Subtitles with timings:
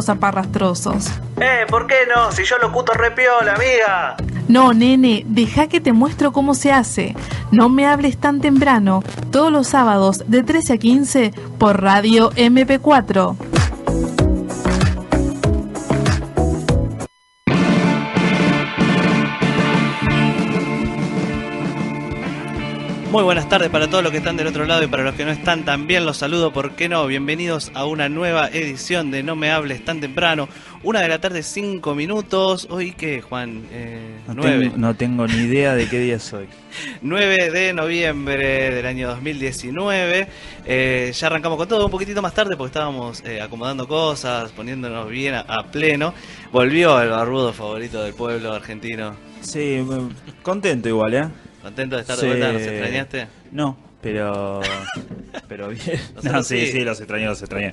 [0.00, 1.08] zaparrastrosos.
[1.38, 2.32] Eh, ¿por qué no?
[2.32, 4.16] Si yo lo cuto repiola, amiga.
[4.48, 7.14] No, nene, deja que te muestro cómo se hace.
[7.50, 9.02] No me hables tan temprano.
[9.30, 13.36] Todos los sábados de 13 a 15 por Radio MP4.
[23.12, 25.26] Muy buenas tardes para todos los que están del otro lado y para los que
[25.26, 27.06] no están también los saludo, ¿por qué no?
[27.06, 30.48] Bienvenidos a una nueva edición de No me hables tan temprano.
[30.82, 32.66] Una de la tarde, cinco minutos.
[32.70, 33.66] Hoy qué, Juan?
[33.70, 34.60] Eh, No nueve.
[34.64, 36.46] tengo, no tengo ni idea de qué día soy.
[37.02, 40.28] 9 de noviembre del año 2019.
[40.64, 45.10] Eh, ya arrancamos con todo un poquitito más tarde porque estábamos eh, acomodando cosas, poniéndonos
[45.10, 46.14] bien a, a pleno.
[46.50, 49.14] Volvió el barbudo favorito del pueblo argentino.
[49.42, 49.84] Sí,
[50.42, 51.28] contento igual, ¿eh?
[51.62, 52.22] ¿Contento de estar Sí.
[52.22, 52.52] de vuelta?
[52.52, 53.26] ¿Nos extrañaste?
[53.52, 54.60] No, pero.
[55.48, 56.00] Pero bien.
[56.22, 56.80] No, sí, sí.
[56.80, 57.72] los extrañé, los extrañé.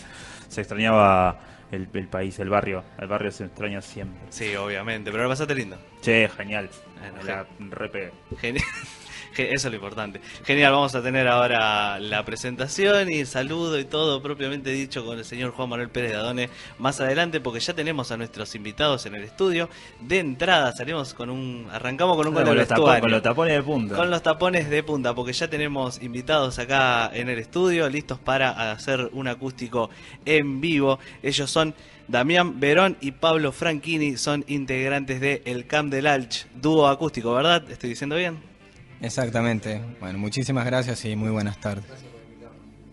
[0.50, 1.40] Se extrañaba
[1.72, 2.84] el, el país, el barrio.
[2.98, 4.20] El barrio se extraña siempre.
[4.30, 5.78] Sí, obviamente, pero lo pasaste lindo.
[6.02, 6.70] Che, genial.
[7.00, 8.12] Bueno, la repe.
[8.40, 8.66] Genial.
[9.44, 10.22] Eso es lo importante.
[10.44, 15.18] Genial, vamos a tener ahora la presentación y el saludo y todo propiamente dicho con
[15.18, 19.06] el señor Juan Manuel Pérez de Adone más adelante porque ya tenemos a nuestros invitados
[19.06, 19.70] en el estudio.
[20.02, 21.68] De entrada salimos con un...
[21.72, 23.96] Arrancamos con un Con, con los tapones, con los tapones de punta.
[23.96, 28.72] con los tapones de punta, porque ya tenemos invitados acá en el estudio, listos para
[28.72, 29.90] hacer un acústico
[30.26, 31.00] en vivo.
[31.24, 31.74] Ellos son
[32.08, 37.70] Damián Verón y Pablo Franchini, son integrantes de El Camp del Alch, dúo acústico, ¿verdad?
[37.70, 38.49] ¿Estoy diciendo bien?
[39.02, 39.82] Exactamente.
[40.00, 41.86] Bueno, muchísimas gracias y muy buenas tardes.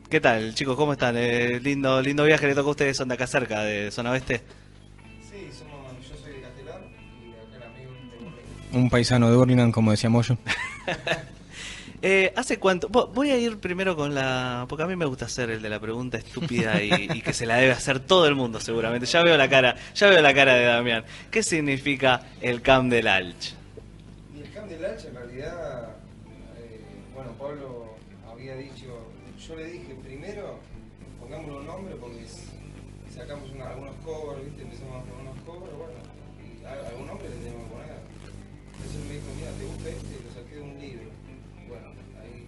[0.08, 0.76] ¿Qué tal, chicos?
[0.76, 1.16] ¿Cómo están?
[1.18, 4.40] Eh, lindo, lindo viaje le toca a ustedes, son de acá cerca, de zona oeste.
[5.28, 6.80] Sí, somos, yo soy de Castelar
[7.24, 7.92] y acá el amigo
[8.72, 8.78] de.
[8.78, 10.36] Un paisano de Burlingame, como decía Moyo.
[12.02, 12.88] Eh, ¿Hace cuánto?
[12.91, 14.66] vo- Voy a ir primero con la...
[14.68, 17.46] Porque a mí me gusta hacer el de la pregunta estúpida y, y que se
[17.46, 19.06] la debe hacer todo el mundo seguramente.
[19.06, 21.04] Ya veo la cara, ya veo la cara de Damián.
[21.30, 23.54] ¿Qué significa el Camp del Alch?
[24.36, 25.95] Y el Camp del Hacha en realidad,
[27.46, 27.86] Pablo
[28.32, 28.86] había dicho,
[29.46, 30.58] yo le dije primero,
[31.20, 32.24] pongámosle un nombre porque
[33.14, 34.62] sacamos una- algunos covers, ¿viste?
[34.62, 35.92] empezamos con unos covers, bueno,
[36.42, 37.96] y a- algún nombre le tenemos que poner.
[38.74, 40.14] Entonces me dijo, mira, ¿te gusta este?
[40.26, 41.10] Lo saqué de un libro.
[41.68, 41.86] Bueno,
[42.20, 42.46] ahí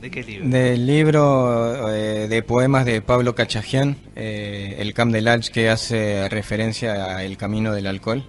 [0.00, 0.48] ¿De qué libro?
[0.48, 6.28] Del libro eh, de poemas de Pablo Cachajian, eh, El Camp del Alch, que hace
[6.28, 8.24] referencia a El Camino del Alcohol.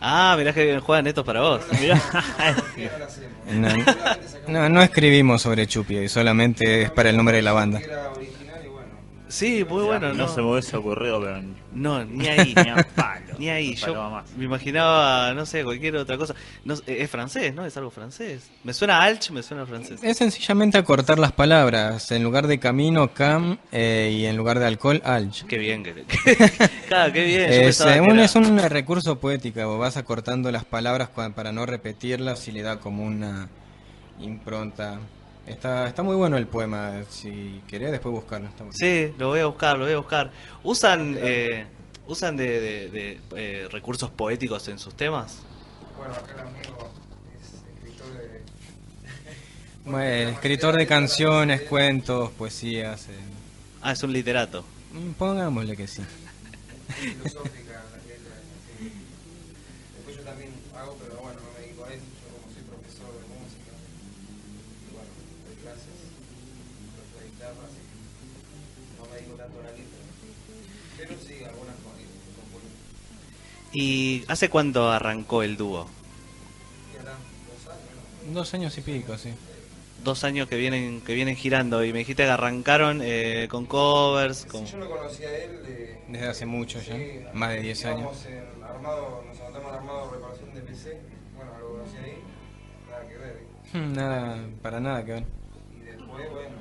[0.00, 1.60] Ah, mirá que juegan estos para vos.
[1.70, 1.94] ¿qué
[3.52, 3.68] no
[4.48, 7.80] no, no escribimos sobre Chupi, solamente es para el nombre de la banda.
[9.28, 9.58] Que bueno.
[9.60, 10.28] Sí, muy bueno, no, ¿no?
[10.28, 11.42] se me hubiese ocurrido, pero.
[11.72, 12.54] No, ni ahí.
[12.54, 13.34] Ni a palo.
[13.38, 14.30] Ni ahí, yo más.
[14.36, 16.34] me imaginaba, no sé, cualquier otra cosa.
[16.64, 17.64] No, sé, es francés, ¿no?
[17.66, 18.50] Es algo francés.
[18.64, 20.00] Me suena Alch, me suena francés.
[20.02, 22.10] Es sencillamente acortar las palabras.
[22.10, 25.44] En lugar de camino, cam, eh, y en lugar de alcohol, alch.
[25.44, 25.92] Qué bien, que,
[26.88, 27.42] claro, qué bien.
[27.52, 31.66] eh, que un, era- es un recurso poético, vos vas acortando las palabras para no
[31.66, 33.48] repetirlas y le da como una
[34.20, 34.98] impronta.
[35.48, 38.48] Está, está muy bueno el poema, si querés después buscarlo.
[38.48, 38.64] está.
[38.72, 40.30] Sí, lo voy a buscar, lo voy a buscar.
[40.62, 41.64] ¿Usan, eh,
[42.06, 45.38] usan de, de- de, eh, recursos poéticos en sus temas?
[45.96, 46.90] Bueno, acá el amigo
[47.40, 48.42] es escritor de...
[49.90, 53.08] Bueno, escritor de canciones, cuentos, poesías.
[53.08, 53.12] eh,
[53.80, 54.64] Ah, es un literato.
[54.92, 56.02] mm, pongámosle que sí.
[73.80, 75.86] ¿Y hace cuánto arrancó el dúo?
[75.86, 78.34] Dos años, ¿no?
[78.34, 79.32] Dos años y pico, sí.
[80.02, 84.46] Dos años que vienen que vienen girando y me dijiste que arrancaron eh, con covers,
[84.46, 84.66] con...
[84.66, 86.00] Sí, yo lo conocí a él de...
[86.08, 88.26] Desde hace mucho ya, Sí, más de 10 años.
[88.26, 91.00] en armado, nos anotamos en armado reparación de PC,
[91.36, 92.18] bueno, lo conocí ahí,
[92.90, 93.78] nada que ver, ¿viste?
[93.78, 95.24] Nada, para nada que ver.
[95.76, 96.56] Y después, bueno,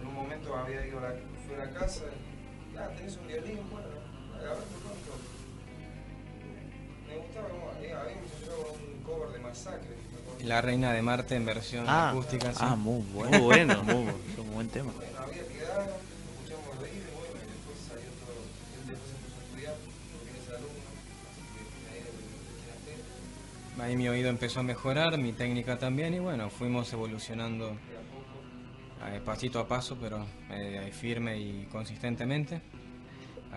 [0.00, 1.14] en un momento había ido a la,
[1.44, 2.04] fui a la casa
[2.72, 3.88] y, ah, tenés un violín, bueno,
[4.38, 4.85] a ver,
[7.40, 9.96] habíamos hecho un cover de Masacre.
[10.44, 12.10] La Reina de Marte en versión Ah.
[12.10, 12.52] acústica.
[12.52, 12.58] sí.
[12.60, 13.30] Ah, muy bueno.
[13.38, 13.82] Muy bueno.
[13.82, 14.12] muy bueno.
[14.32, 14.92] Es un buen tema.
[14.92, 19.32] Bueno, había quedado, escuchamos el oído, bueno, y después salió todo, él después se puso
[19.32, 19.74] a estudiar,
[20.14, 21.40] porque él es alumno, así
[23.74, 27.76] que de ahí mi oído empezó a mejorar, mi técnica también y bueno, fuimos evolucionando
[29.08, 32.60] eh, pasito a paso, pero eh, firme y consistentemente.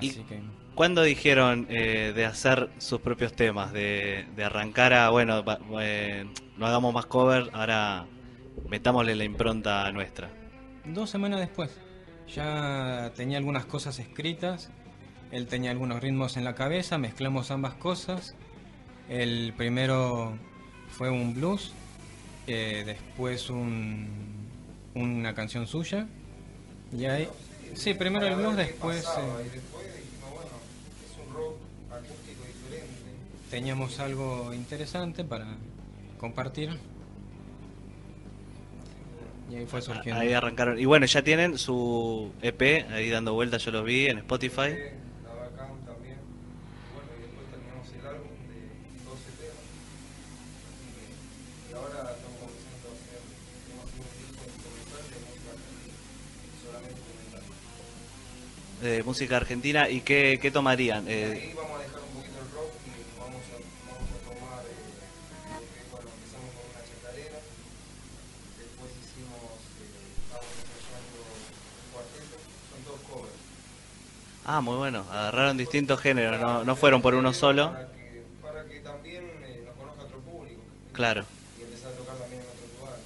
[0.02, 0.40] Y- Así que
[0.76, 3.74] ¿Cuándo dijeron eh, de hacer sus propios temas?
[3.74, 5.44] De, de arrancar a, bueno,
[5.82, 6.26] eh,
[6.58, 8.06] no hagamos más cover, ahora
[8.70, 10.30] metámosle la impronta nuestra.
[10.86, 11.72] dos semanas después
[12.34, 14.70] ya tenía algunas cosas escritas
[15.32, 18.36] Él tenía algunos ritmos en la cabeza, mezclamos ambas cosas.
[19.10, 20.38] El primero
[20.90, 21.74] fue un blues,
[22.48, 24.08] eh, después un,
[24.96, 26.08] una canción suya.
[26.98, 27.28] Y ahí,
[27.74, 29.04] sí, primero el blues, después...
[29.06, 29.10] Eh,
[29.46, 30.50] y después dijimos, bueno,
[31.06, 31.56] es un rock
[31.92, 33.12] acústico diferente.
[33.50, 35.48] Teníamos algo interesante para
[36.20, 36.70] compartir.
[39.52, 40.22] Y ahí fue surgiendo.
[40.22, 40.80] Ahí arrancaron.
[40.80, 44.76] Y bueno, ya tienen su EP ahí dando vueltas, yo los vi en Spotify.
[45.24, 46.18] La Bacam también.
[46.20, 47.88] Y bueno, y después terminamos
[74.58, 75.06] ah, muy bueno.
[75.12, 77.72] Agarraron distintos géneros, no, no fueron por uno solo.
[77.72, 80.62] Para que, para que también eh, nos conozca otro público
[80.94, 81.24] Claro.
[81.58, 83.06] y empezar a tocar también en otros lugares.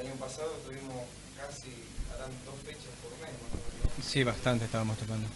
[0.00, 0.96] El año pasado tuvimos
[1.36, 1.72] casi,
[2.14, 4.06] harán dos fechas por mes más o menos.
[4.06, 5.28] Sí, bastante estábamos tocando.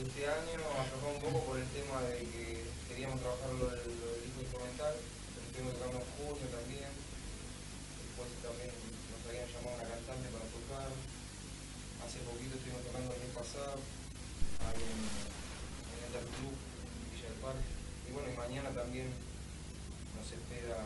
[0.00, 4.06] Este año aflojó un poco por el tema de que queríamos trabajar lo del, lo
[4.10, 6.90] del disco instrumental, pero estuvimos tocando en junio también.
[8.00, 10.88] Después también nos habían llamado una cantante para tocar.
[12.00, 13.76] Hace poquito estuvimos tocando el mes pasado,
[14.68, 15.00] ahí en,
[16.10, 16.54] el Club,
[17.14, 17.64] Villa del Parque.
[18.08, 19.06] Y bueno, y mañana también
[20.16, 20.76] nos espera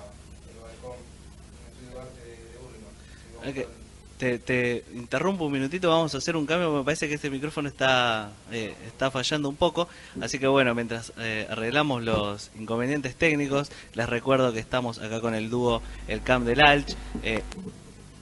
[0.50, 2.94] el balcón, el estudio de arte de, de Urlingan.
[2.94, 3.56] Así que vamos Ok.
[3.56, 3.84] a estar-
[4.16, 7.68] Te, te interrumpo un minutito, vamos a hacer un cambio, me parece que este micrófono
[7.68, 9.88] está, eh, está fallando un poco,
[10.20, 15.34] así que bueno, mientras eh, arreglamos los inconvenientes técnicos, les recuerdo que estamos acá con
[15.34, 16.94] el dúo El Camp del Alch,
[17.24, 17.42] eh,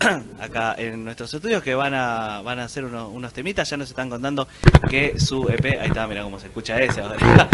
[0.40, 3.88] acá en nuestros estudios que van a, van a hacer unos, unos temitas, ya nos
[3.88, 4.48] están contando
[4.88, 7.16] que su EP, ahí está, mira cómo se escucha ese ahora.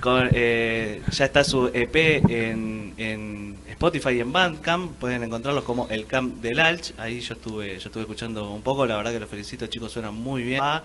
[0.00, 1.96] Con, eh, ya está su EP
[2.28, 7.34] en, en Spotify y en Bandcamp, pueden encontrarlos como el Camp del Alch, ahí yo
[7.34, 10.60] estuve, yo estuve escuchando un poco, la verdad que los felicito chicos, suenan muy bien.
[10.62, 10.84] Ah,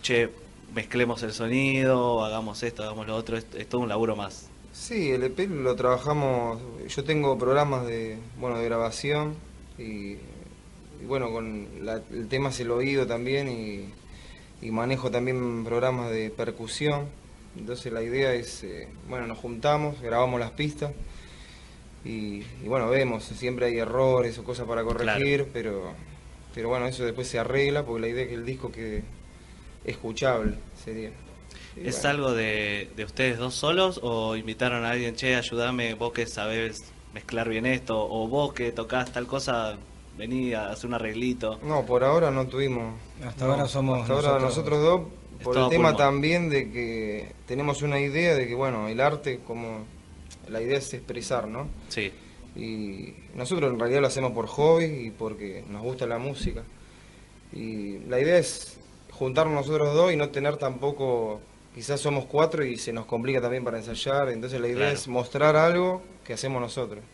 [0.00, 0.30] che,
[0.74, 4.48] mezclemos el sonido, hagamos esto, hagamos lo otro, es, es todo un laburo más.
[4.72, 9.34] Sí, el EP lo trabajamos, yo tengo programas de, bueno, de grabación
[9.78, 10.18] y,
[11.02, 13.86] y bueno, con la- el tema es el oído también y,
[14.66, 17.06] y manejo también programas de percusión.
[17.58, 20.92] Entonces la idea es, eh, bueno, nos juntamos, grabamos las pistas
[22.04, 25.94] y, y bueno, vemos, siempre hay errores o cosas para corregir, pero,
[26.54, 29.04] pero bueno, eso después se arregla porque la idea es que el disco quede
[29.84, 31.12] escuchable, sería.
[31.84, 32.10] ¿Es bueno.
[32.10, 36.91] algo de, de ustedes dos solos o invitaron a alguien, che, ayúdame, vos que sabés
[37.14, 39.76] mezclar bien esto, o vos que tocás tal cosa,
[40.16, 41.58] vení a hacer un arreglito?
[41.62, 42.94] No, por ahora no tuvimos.
[43.26, 45.00] Hasta no, ahora somos hasta ahora nosotros- dos,
[45.42, 45.96] por el tema pulmón.
[45.96, 49.84] también de que tenemos una idea de que, bueno, el arte, como
[50.48, 51.68] la idea es expresar, ¿no?
[51.88, 52.12] Sí,
[52.54, 56.62] Y nosotros en realidad lo hacemos por hobby y porque nos gusta la música.
[57.52, 58.76] Y la idea es
[59.10, 61.40] juntarnos nosotros dos y no tener tampoco,
[61.74, 64.92] quizás somos cuatro y se nos complica también para ensayar, entonces la idea Claro.
[64.94, 67.04] es mostrar algo que hacemos nosotros.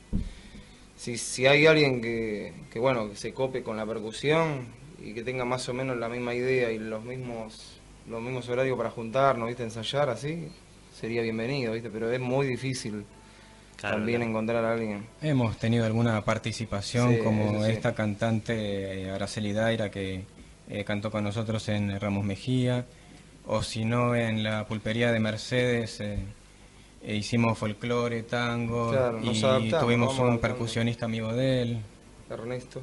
[0.97, 4.67] Si, si hay alguien que, que, bueno, que se cope con la percusión
[5.03, 7.79] y que tenga más o menos la misma idea y los mismos
[8.09, 9.63] los mismos horarios para juntarnos, ¿viste?
[9.63, 10.49] ensayar así,
[10.99, 11.91] sería bienvenido, ¿viste?
[11.91, 13.05] Pero es muy difícil
[13.77, 13.97] claro.
[13.97, 14.31] también claro.
[14.31, 15.07] encontrar a alguien.
[15.21, 17.71] Hemos tenido alguna participación Sí, como sí.
[17.71, 20.23] esta cantante eh, Araceli Daira que
[20.71, 22.87] eh, cantó con nosotros en Ramos Mejía,
[23.47, 26.19] o si no en la pulpería de Mercedes eh,
[27.03, 31.79] eh, hicimos folclore, tango, Claro, y tuvimos un percusionista amigo de él.
[32.31, 32.83] Ernesto.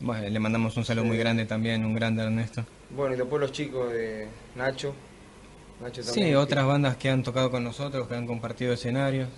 [0.00, 1.08] Bueno, le mandamos un saludo Sí.
[1.08, 2.64] muy grande también, un grande Ernesto.
[2.90, 4.94] Bueno, y después los chicos de Nacho.
[5.80, 9.28] Nacho Sí, también, otras que bandas que han tocado con nosotros, que han compartido escenarios.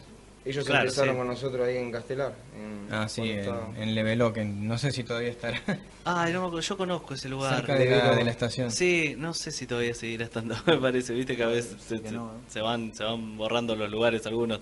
[0.44, 1.18] Ellos Claro, empezaron sí.
[1.18, 2.34] con nosotros ahí en Castelar.
[2.56, 3.46] en- Ah, sí, en,
[3.76, 5.61] en Leveló, que no sé si todavía estará
[6.04, 7.56] Ay, no me acuerdo, yo conozco ese lugar.
[7.56, 8.70] cerca de la, de la estación.
[8.72, 12.08] Sí, no sé si todavía seguirá estando, me parece, viste que a veces se, que
[12.08, 12.40] se- no, ¿eh?
[12.49, 14.61] se van se van borrando los lugares algunos.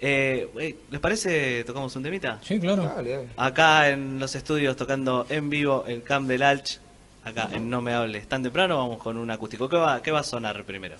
[0.00, 2.40] Eh, ¿Les parece tocamos un temita?
[2.42, 2.82] Sí, claro.
[2.82, 3.28] Dale, dale.
[3.36, 6.80] Acá en los estudios tocando en vivo el Camp del Alch,
[7.24, 9.68] acá en No Me Hables Tan Temprano, vamos con un acústico.
[9.68, 10.96] ¿Qué va, qué va a sonar primero?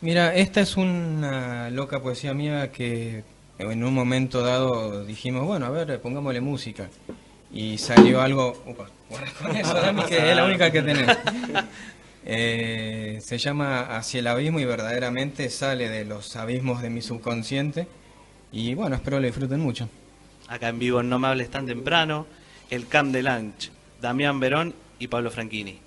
[0.00, 3.24] Mira, esta es una loca poesía mía que
[3.58, 6.88] en un momento dado dijimos, bueno, a ver, pongámosle música.
[7.52, 8.62] Y salió algo...
[8.66, 8.88] Upa,
[9.40, 11.18] con eso, Dami, que es la única que tenés.
[12.30, 17.86] Eh, se llama Hacia el abismo y verdaderamente sale de los abismos de mi subconsciente.
[18.52, 19.88] Y bueno, espero lo disfruten mucho.
[20.46, 22.26] Acá en vivo en No Me Hables Tan Temprano,
[22.68, 23.70] el Camp del Alch,
[24.02, 25.78] Damián Verón y Pablo Franchini.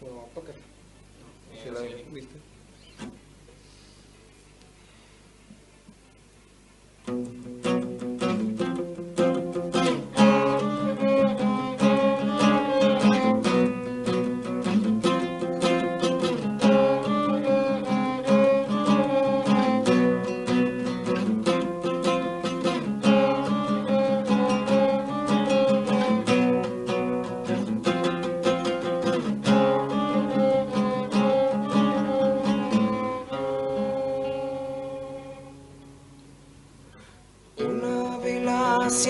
[0.00, 0.54] Bueno, póker.
[1.74, 2.36] Se la- ¿viste?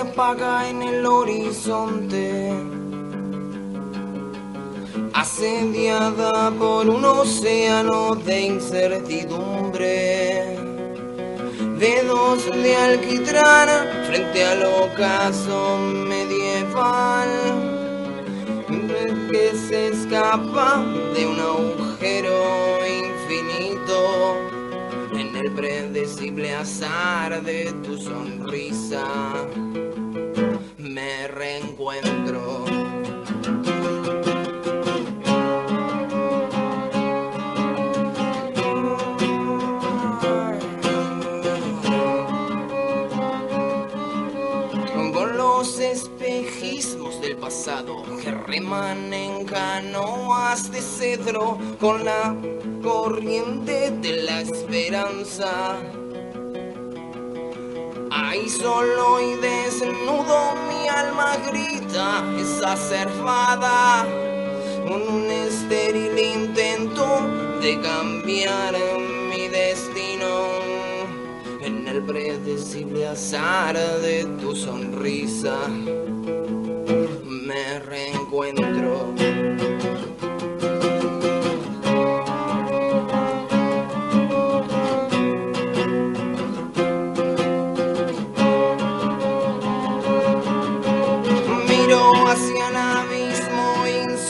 [0.02, 2.52] Apaga en el horizonte,
[5.14, 10.56] asediada por un océano de incertidumbre.
[11.78, 13.68] Dedos de alquitrán
[14.06, 15.78] frente al ocaso
[16.08, 17.28] medieval.
[19.30, 24.36] Que se escapa de un agujero infinito.
[25.14, 29.04] En el predecible azar de tu sonrisa
[30.92, 32.64] me reencuentro.
[45.14, 52.36] Con los espejismos del pasado que reman en canoas de cedro con la
[52.82, 55.78] corriente de la esperanza.
[58.32, 64.06] Ahí solo y desnudo mi alma grita, exacerbada,
[64.88, 67.28] con un estéril intento
[67.60, 68.74] de cambiar
[69.28, 70.46] mi destino
[71.60, 75.68] en el predecible azar de tu sonrisa.
[77.28, 79.11] Me reencuentro.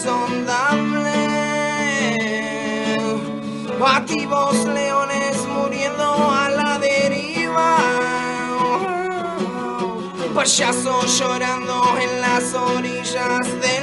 [0.02, 1.12] Insondable.
[3.78, 7.76] Bativos leones muriendo a la deriva.
[10.34, 13.81] Payasos llorando en las orillas del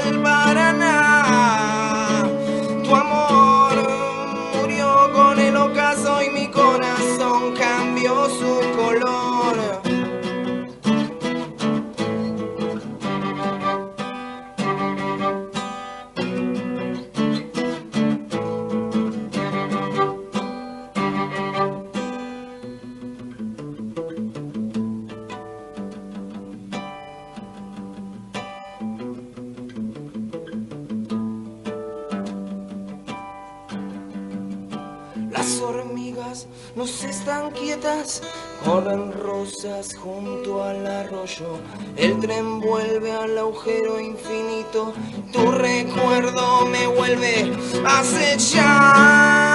[39.95, 41.59] junto al arroyo.
[41.95, 44.93] El tren vuelve al agujero infinito,
[45.31, 47.51] tu recuerdo me vuelve
[47.85, 49.48] a acechar.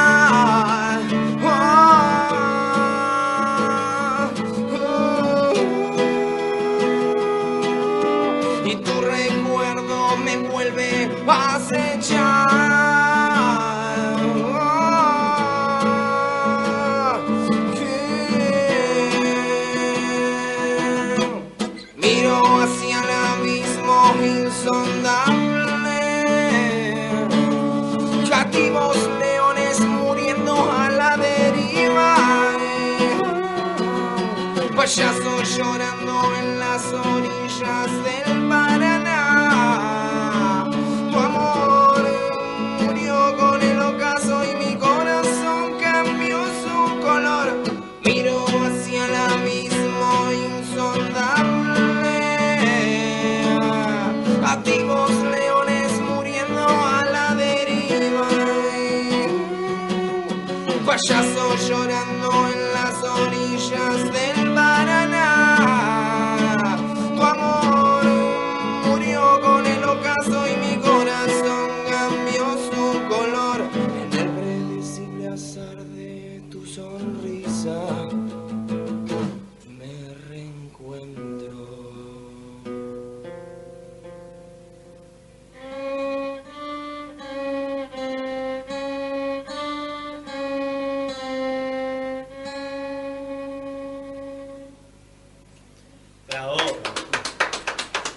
[34.84, 38.13] Payasos llorando en las orillas del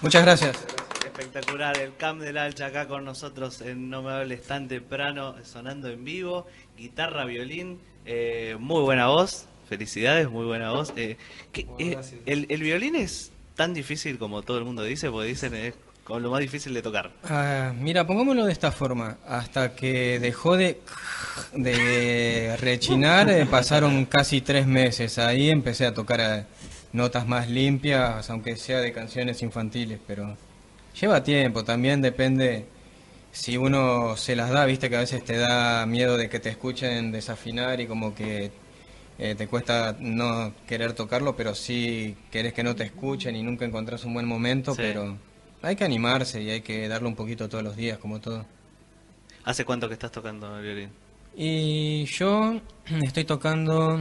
[0.08, 0.56] Muchas gracias.
[1.04, 1.76] Espectacular.
[1.76, 6.02] El Camp del Alcha acá con nosotros en No Me Hables Tan Temprano, sonando en
[6.02, 6.46] vivo.
[6.78, 9.44] Guitarra, violín, eh, muy buena voz.
[9.68, 10.94] Felicidades, muy buena voz.
[10.96, 11.18] Eh,
[11.52, 15.28] ¿qué- Bueno, eh, el, el violín es tan difícil como todo el mundo dice, porque
[15.28, 15.74] dicen es
[16.04, 17.10] como lo más difícil de tocar.
[17.24, 19.18] Ah, mira, pongámoslo de esta forma.
[19.28, 20.80] Hasta que dejó de,
[21.52, 25.18] de rechinar, eh, pasaron casi tres meses.
[25.18, 26.44] Ahí empecé a tocar eh,
[26.92, 30.36] notas más limpias, aunque sea de canciones infantiles, pero
[31.00, 31.64] lleva tiempo.
[31.64, 32.66] También depende
[33.32, 36.48] si uno se las da, viste que a veces te da miedo de que te
[36.48, 38.50] escuchen desafinar y como que
[39.18, 43.64] eh, te cuesta no querer tocarlo, pero sí querés que no te escuchen y nunca
[43.64, 44.80] encontrás un buen momento, Sí.
[44.82, 45.18] pero
[45.60, 48.46] hay que animarse y hay que darle un poquito todos los días, como todo.
[49.44, 50.90] ¿Hace cuánto que estás tocando el violín?
[51.36, 52.60] Y yo
[53.02, 54.00] estoy tocando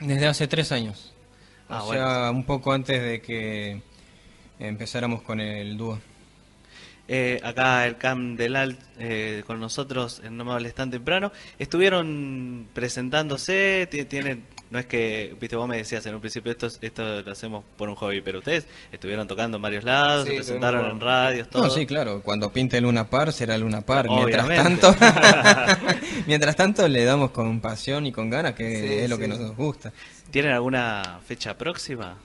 [0.00, 1.11] desde hace tres años.
[1.72, 3.80] O Ah, sea, un poco antes de que
[4.58, 5.98] empezáramos con el dúo.
[7.08, 11.32] Eh, acá el Camp del Alt eh, con nosotros en No Me Hables Tan Temprano.
[11.58, 16.66] Estuvieron presentándose, ti- tienen, no es que, viste, vos me decías en un principio, esto,
[16.66, 20.30] es- esto lo hacemos por un hobby, pero ustedes estuvieron tocando en varios lados, Sí,
[20.30, 21.64] se presentaron en radios, todo.
[21.64, 24.08] No, sí, claro, cuando pinte Luna Par será Luna Par.
[24.08, 24.94] Mientras tanto,
[26.26, 29.22] mientras tanto le damos con pasión y con ganas, que Sí, es lo sí.
[29.22, 29.92] que nos gusta.
[30.30, 32.16] ¿Tienen alguna fecha próxima?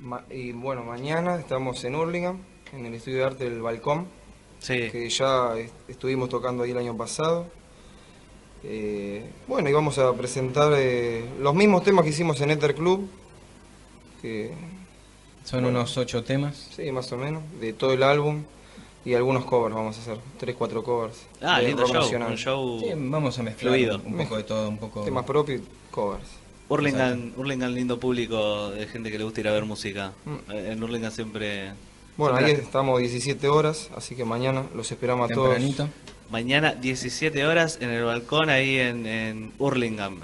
[0.00, 2.38] Ma- y bueno, mañana estamos en Hurlingham,
[2.72, 4.08] en el estudio de arte del Balcón,
[4.58, 4.90] Sí.
[4.90, 7.46] que ya est- estuvimos tocando ahí el año pasado.
[8.64, 13.08] Eh, bueno, y vamos a presentar eh, los mismos temas que hicimos en Ether Club,
[14.20, 14.52] que
[15.44, 16.68] Son unos ocho temas.
[16.74, 18.42] sí, más o menos, de todo el álbum.
[19.04, 21.16] Y algunos covers vamos a hacer, tres, cuatro covers.
[21.40, 22.32] Ah, lindo show, nacional.
[22.32, 24.00] un show Sí, vamos a mezclar fluido.
[24.04, 25.02] un poco de todo, un poco...
[25.02, 26.26] Temas propios y covers.
[26.68, 30.12] Hurlingham, Hurlingham lindo público de gente que le gusta ir a ver música.
[30.26, 30.50] Mm.
[30.52, 31.72] Eh, En Hurlingham siempre...
[32.18, 35.56] Bueno, ahí estamos 17 horas, así que mañana los esperamos a todos.
[36.30, 39.52] Mañana 17 horas en el balcón ahí en, en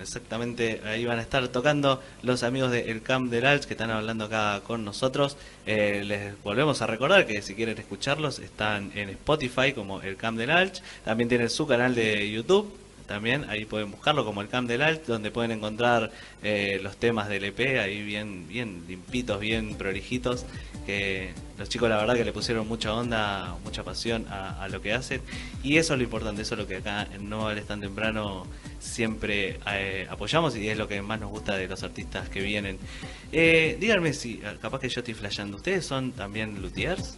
[0.03, 3.91] exactamente ahí van a estar tocando los amigos de El Camp del Alch que están
[3.91, 5.39] hablando acá con nosotros.
[5.65, 10.37] Eh, les volvemos a recordar que si quieren escucharlos están en Spotify como El Camp
[10.37, 12.84] del Alch, también tienen su canal de YouTube.
[13.07, 16.11] También ahí pueden buscarlo como el Camp del Alch, donde pueden encontrar
[16.43, 20.47] eh, los temas del EP ahí bien, bien limpitos, bien prolijitos.
[20.87, 24.81] Que los chicos, la verdad, que le pusieron mucha onda, mucha pasión a, a lo
[24.83, 25.21] que hacen.
[25.63, 28.47] Y eso es lo importante, eso es lo que acá en No Vales Tan Temprano
[28.85, 32.79] siempre eh, apoyamos y es lo que más nos gusta de los artistas que vienen.
[33.33, 37.17] Eh, díganme si, capaz que yo estoy flasheando, ¿ustedes son también luthiers?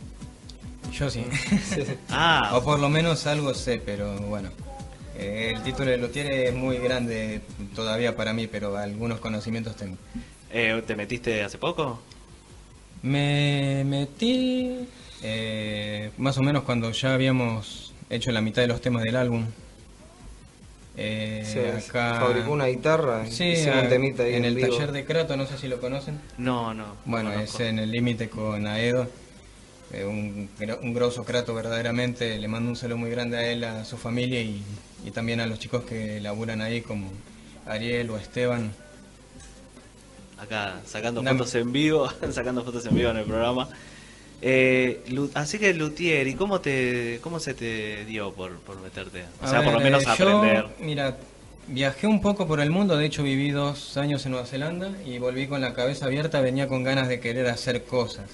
[0.93, 1.25] Yo sí.
[2.11, 4.51] Ah, O por lo menos algo sé, pero bueno.
[5.19, 7.41] Eh, el título de Luthier es muy grande
[7.75, 9.97] todavía para mí, pero algunos conocimientos tengo.
[10.53, 12.01] eh, ¿te metiste hace poco?
[13.03, 14.87] Me metí
[15.23, 19.47] eh, más o menos cuando ya habíamos hecho la mitad de los temas del álbum.
[20.99, 24.69] Eh, Se acá fabricó una guitarra, Sí, un temita ahí en el vivo.
[24.69, 26.19] taller de Krato, no sé si lo conocen.
[26.39, 26.97] No, no.
[27.05, 29.07] Bueno, no es en el límite con Aedo.
[29.93, 30.49] eh, un,
[30.83, 32.39] un grosso Krato verdaderamente.
[32.39, 34.63] Le mando un saludo muy grande a él, a su familia y,
[35.07, 37.11] y también a los chicos que laburan ahí como
[37.65, 38.73] Ariel o Esteban.
[40.39, 41.39] Acá sacando Dame.
[41.39, 43.69] fotos en vivo, sacando fotos en vivo en el programa.
[44.43, 45.03] Eh,
[45.35, 49.25] así que Luthier, ¿y cómo te cómo se te dio por, por meterte?
[49.41, 50.65] O A sea, por lo menos eh, aprender.
[50.65, 51.17] Yo, mira,
[51.69, 55.19] viajé un poco por el mundo, de hecho viví dos años en Nueva Zelanda y
[55.19, 58.27] volví con la cabeza abierta, venía con ganas de querer hacer cosas.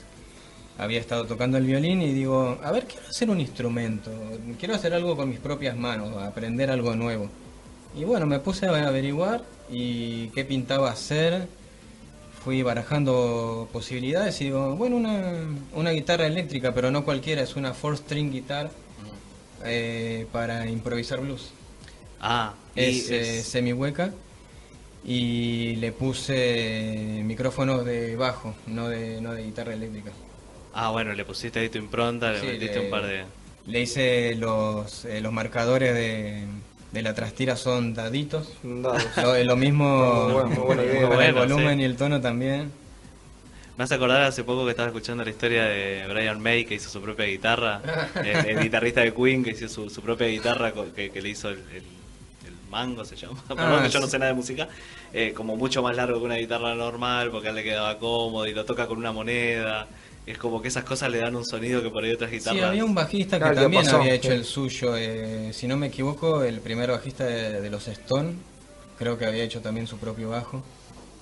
[0.78, 4.10] Había estado tocando el violín y digo, a ver, quiero hacer un instrumento,
[4.58, 7.28] quiero hacer algo con mis propias manos, aprender algo nuevo.
[7.94, 11.46] Y bueno, me puse a averiguar y qué pintaba hacer.
[12.42, 15.32] Fui barajando posibilidades y digo, bueno, una,
[15.74, 18.70] una guitarra eléctrica, pero no cualquiera, es una four string guitar
[19.64, 21.50] eh, para improvisar blues.
[22.20, 24.12] Ah, Es, eh, es- semi hueca
[25.04, 30.10] y le puse micrófonos de bajo, no de, no de guitarra eléctrica.
[30.74, 33.24] Ah, bueno, le pusiste ahí tu impronta, le Sí, metiste le- un par de.
[33.66, 36.44] Le hice los, eh, los marcadores de,
[36.90, 38.52] de la trastira son daditos.
[38.62, 39.04] Dados.
[39.22, 41.02] Lo, lo mismo bueno, muy buena idea.
[41.06, 41.82] con Muy el bueno, volumen sí.
[41.82, 42.72] y el tono también.
[43.78, 46.90] Me hace acordar hace poco que estaba escuchando la historia de Brian May que hizo
[46.90, 47.80] su propia guitarra,
[48.16, 51.48] el, el guitarrista de Queen que hizo su, su propia guitarra que, que le hizo
[51.48, 51.76] el, el-
[52.46, 54.68] el mango se llama, perdón que yo no sé nada de música,
[55.12, 58.46] eh, como mucho más largo que una guitarra normal porque a él le quedaba cómodo
[58.46, 59.86] y lo toca con una moneda,
[60.26, 62.58] es como que esas cosas le dan un sonido que por ahí otras guitarras...
[62.58, 64.34] Sí, había un bajista que también había hecho sí.
[64.34, 64.96] el suyo.
[64.96, 68.34] eh, si no me equivoco, el primer bajista de, de los Stone,
[68.98, 70.62] creo que había hecho también su propio bajo.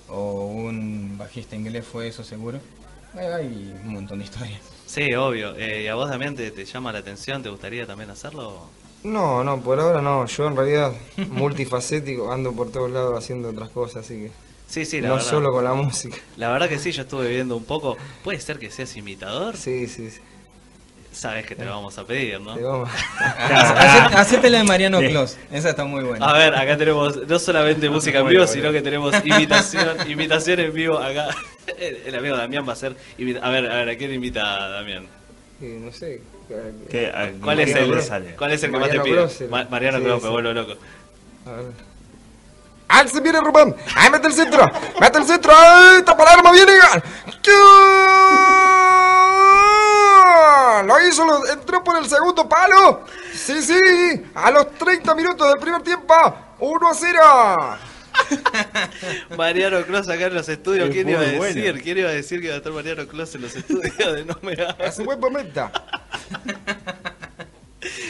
[0.07, 2.59] O un bajista inglés fue eso seguro.
[3.13, 4.61] Hay, hay un montón de historias.
[4.85, 5.55] Sí, obvio.
[5.55, 7.41] Eh, ¿Y a vos, Damián, te, te llama la atención?
[7.41, 8.69] ¿Te gustaría también hacerlo?
[9.03, 10.25] No, no, por ahora no.
[10.27, 10.93] Yo en realidad
[11.29, 14.31] multifacético, ando por todos lados haciendo otras cosas, así que
[14.71, 15.29] Sí, sí, la no verdad.
[15.29, 16.15] solo con la música.
[16.37, 17.97] La verdad que sí, yo estuve viendo un poco.
[18.23, 19.57] ¿Puede ser que seas imitador?
[19.57, 20.19] Sí, sí, sí.
[21.11, 22.55] Sabes que te lo vamos a pedir, ¿no?
[22.55, 24.99] Te vamos- Hacé- Hacete la de Mariano.
[24.99, 26.25] Clos, esa está muy buena.
[26.25, 30.73] A ver, acá tenemos no solamente música en vivo, sino que tenemos imitación, imitación en
[30.73, 31.27] vivo acá.
[31.77, 32.95] El, amigo Damián va a hacer.
[33.17, 35.05] imita- A ver, a ver, ¿a quién invita Damián?
[35.59, 36.21] y no sé.
[36.49, 37.11] eh.
[37.13, 38.35] A- ¿Cuál es ¿qué el?
[38.37, 39.27] ¿cuál es el que más te pide?
[39.69, 40.73] Mariano Clos, me vuelvo loco.
[41.45, 41.90] A ver.
[42.93, 43.73] ¡Ah, se viene Rubén!
[43.95, 44.69] ¡Ahí mete el centro!
[44.99, 45.51] ¡Mete el centro!
[45.55, 46.51] ¡Ay, tapa el arma!
[46.51, 46.73] ¡Viene!
[50.85, 53.05] Lo hizo, lo- entró por el segundo palo.
[53.33, 53.79] Sí, sí,
[54.35, 56.13] a los 30 minutos del primer tiempo.
[56.59, 57.77] 1 a 0.
[59.37, 61.37] Mariano Clos acá en los estudios, Es ¿quién iba a decir?
[61.37, 61.79] bueno.
[61.83, 64.35] ¿Quién iba a decir que iba a estar Mariano Clos en los estudios de No
[64.41, 64.75] Me Hagas?
[64.79, 65.69] Es un buen momento.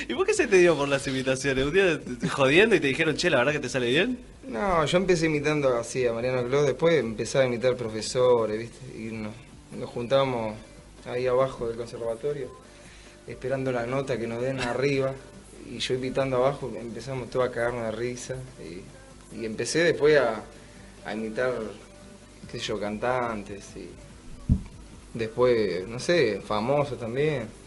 [0.07, 1.65] ¿Y por qué se te dio por las imitaciones?
[1.65, 4.19] ¿Un día jodiendo y te dijeron, che, la verdad que te sale bien?
[4.47, 8.97] No, yo empecé imitando así a Mariano Clos, después empezaba a imitar profesores, ¿viste?
[8.97, 9.33] Y nos,
[9.77, 10.55] nos juntábamos
[11.05, 12.49] ahí abajo del conservatorio,
[13.27, 15.13] esperando la nota que nos den arriba,
[15.71, 20.43] y yo imitando abajo, empezamos todos a cagarnos de risa, y, y empecé después a,
[21.05, 21.53] a imitar,
[22.51, 23.89] qué sé yo, cantantes, y
[25.13, 27.60] después, no sé, famosos también.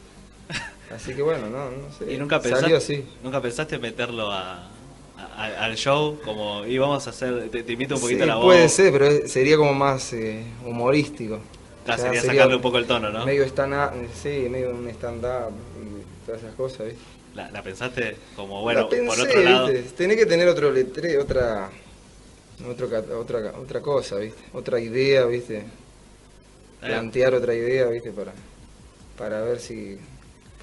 [0.91, 2.13] Así que bueno, no, no sé.
[2.13, 3.05] ¿Y nunca Salió pensaste, así.
[3.23, 4.71] nunca pensaste meterlo a,
[5.17, 6.21] a- al show?
[6.23, 8.45] Como íbamos a hacer, te, te invito un poquito Sí, la voz.
[8.45, 11.41] puede ser, pero sería como más eh, humorístico.
[11.87, 13.25] Ah, O sea, sería sacarle un poco el tono, ¿no?
[13.25, 17.03] Medio stand-up, sí, medio un stand-up y todas esas cosas, ¿viste?
[17.35, 19.67] La, la pensaste como, bueno, La pensé, por otro lado.
[19.73, 19.83] ¿viste?
[19.97, 21.71] Tenés que tener otro letre, otra,
[22.69, 22.89] otro,
[23.21, 24.43] otra, otra cosa, ¿viste?
[24.53, 25.65] Otra idea, ¿viste?
[26.85, 28.13] Plantear otra idea, ¿viste?
[28.13, 28.33] Para,
[29.17, 29.99] para ver si...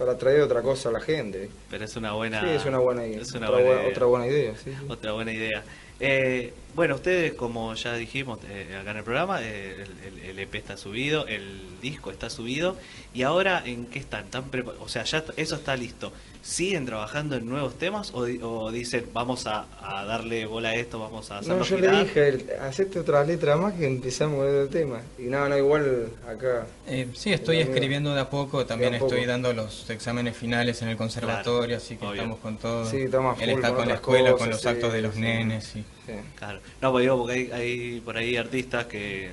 [0.01, 2.41] Para traer otra cosa a la gente, pero es una buena.
[2.41, 3.21] Sí, es una buena idea.
[3.21, 3.91] Es una otra, buena idea.
[3.91, 4.71] otra buena idea, sí.
[4.71, 4.85] sí.
[4.87, 5.63] Otra buena idea.
[5.99, 10.55] Eh, bueno, ustedes, como ya dijimos eh, acá en el programa, eh, el, el- EP
[10.55, 12.77] está subido, el disco está subido,
[13.13, 14.23] y ahora ¿en qué están?
[14.25, 16.11] ¿Están prepa- o sea, ya eso está listo.
[16.43, 20.75] ¿Siguen trabajando en nuevos temas o, di- o dicen, vamos a, a darle bola a
[20.75, 21.93] esto, vamos a hacerlo No, yo girar?
[21.93, 25.01] le dije, hacete otra letra más que empezamos otro tema.
[25.19, 26.65] Y no, no, igual acá.
[26.87, 29.13] Eh, sí, estoy escribiendo de a poco, también De a poco.
[29.13, 32.15] estoy dando los exámenes finales en el conservatorio, así que obvio.
[32.15, 32.85] estamos con todo.
[32.89, 35.21] Sí, estamos Él está con con la escuela, con los sí, actos de los sí.
[35.21, 35.63] nenes.
[35.63, 35.83] Sí.
[36.07, 36.13] sí.
[36.35, 36.59] Claro.
[36.81, 39.29] No, pues digo, porque hay, hay por ahí artistas que,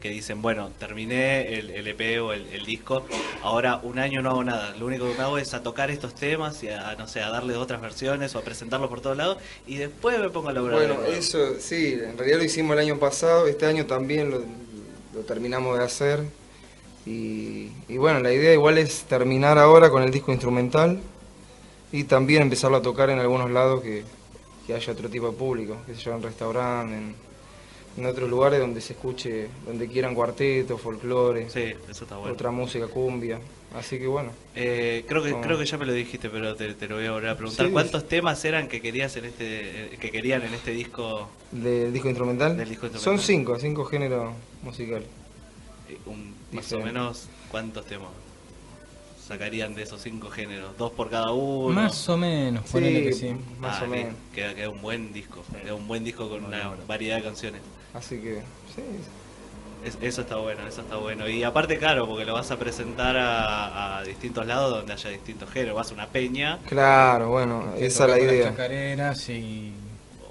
[0.00, 3.04] que dicen, bueno, terminé el, el EP o el, el disco,
[3.42, 4.74] ahora un año no hago nada.
[4.76, 7.30] Lo único que me hago es a tocar estos temas y a, no sé, a
[7.30, 10.78] darle otras versiones o a presentarlos por todos lados y después me pongo a lograr.
[10.78, 14.42] Bueno, eso sí, en realidad lo hicimos el año pasado, este año también lo,
[15.14, 16.20] lo terminamos de hacer.
[17.06, 21.00] Y, y bueno, la idea igual es terminar ahora con el disco instrumental
[21.92, 24.04] y también empezarlo a tocar en algunos lados que,
[24.66, 27.29] que haya otro tipo de público, que se en restaurantes, en,
[27.96, 32.32] en otros lugares donde se escuche, donde quieran cuarteto, folclore, Sí, eso está bueno.
[32.34, 33.40] otra música, cumbia.
[33.74, 34.32] Así que bueno.
[34.56, 37.12] Eh, creo que creo que ya me lo dijiste, pero te, te lo voy a
[37.12, 37.66] volver a preguntar.
[37.66, 37.72] Sí.
[37.72, 41.28] ¿Cuántos temas eran que querías en este que querían en este disco?
[41.52, 42.56] ¿Del disco instrumental?
[42.56, 45.06] Del disco Son cinco, cinco géneros musicales.
[45.88, 48.08] Eh, un- más o menos cuántos temas
[49.26, 51.72] sacarían de esos cinco géneros, dos por cada uno.
[51.72, 53.30] Más o menos, ponele que sí.
[53.60, 54.14] más Ah, o menos.
[54.34, 57.60] Queda, queda un buen disco, queda un buen disco con una variedad de canciones.
[57.94, 58.42] Así que,
[58.74, 58.82] sí,
[59.84, 61.26] Es- eso está bueno, eso está bueno.
[61.26, 65.48] Y aparte, claro, porque lo vas a presentar a, a distintos lados donde haya distintos
[65.50, 65.74] géneros.
[65.76, 68.54] Vas a una peña, claro, bueno, esa es la idea.
[69.30, 69.72] y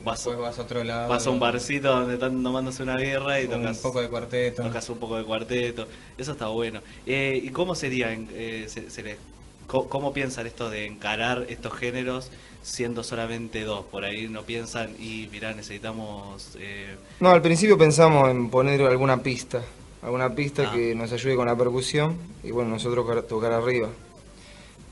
[0.03, 1.09] Vas- después vas a otro lado.
[1.09, 4.61] vas a un barcito donde están tomándose una birra y un tocas, poco de cuarteto.
[4.63, 5.87] tocas un poco de cuarteto.
[6.17, 6.81] Eso está bueno.
[7.07, 9.17] Eh, ¿Y cómo sería, en- eh, se- se le-
[9.65, 12.29] co- cómo piensan esto de encarar estos géneros
[12.61, 13.85] siendo solamente dos?
[13.85, 16.55] Por ahí no piensan, y mirá, necesitamos...
[16.59, 19.61] eh, No, al principio pensamos en poner alguna pista,
[20.01, 20.73] alguna pista Ah.
[20.75, 23.89] que nos ayude con la percusión y bueno, nosotros car- tocar arriba.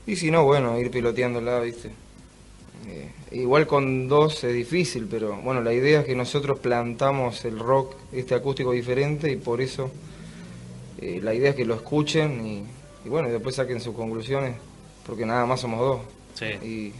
[0.06, 1.90] Y si no, bueno, ir piloteándola, ¿viste?
[2.86, 7.58] Eh, igual con dos es difícil, pero bueno, la idea es que nosotros plantamos el
[7.58, 9.90] rock, este acústico diferente y por eso
[11.00, 12.64] eh, la idea es que lo escuchen y,
[13.04, 14.56] y bueno, y después saquen sus conclusiones,
[15.06, 16.00] porque nada más somos dos.
[16.34, 16.46] sí.
[16.66, 16.92] Y,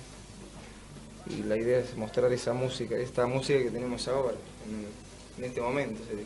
[1.30, 4.34] y la idea es mostrar esa música, esta música que tenemos ahora,
[4.66, 6.02] en, en este momento.
[6.08, 6.24] sería.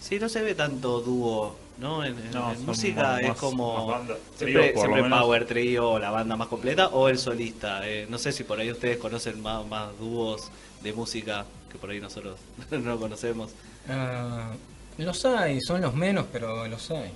[0.00, 2.04] Sí, no se ve tanto dúo, ¿no?
[2.04, 4.16] En, No, música más- es como banda.
[4.36, 7.88] siempre, Trío, siempre power trio o la banda más completa o el solista.
[7.88, 10.50] Eh, no sé si por ahí ustedes conocen más, más dúos
[10.82, 12.38] de música que por ahí nosotros
[12.70, 13.50] no conocemos.
[13.88, 14.52] Ah,
[14.98, 17.10] los hay, son los menos, pero los hay.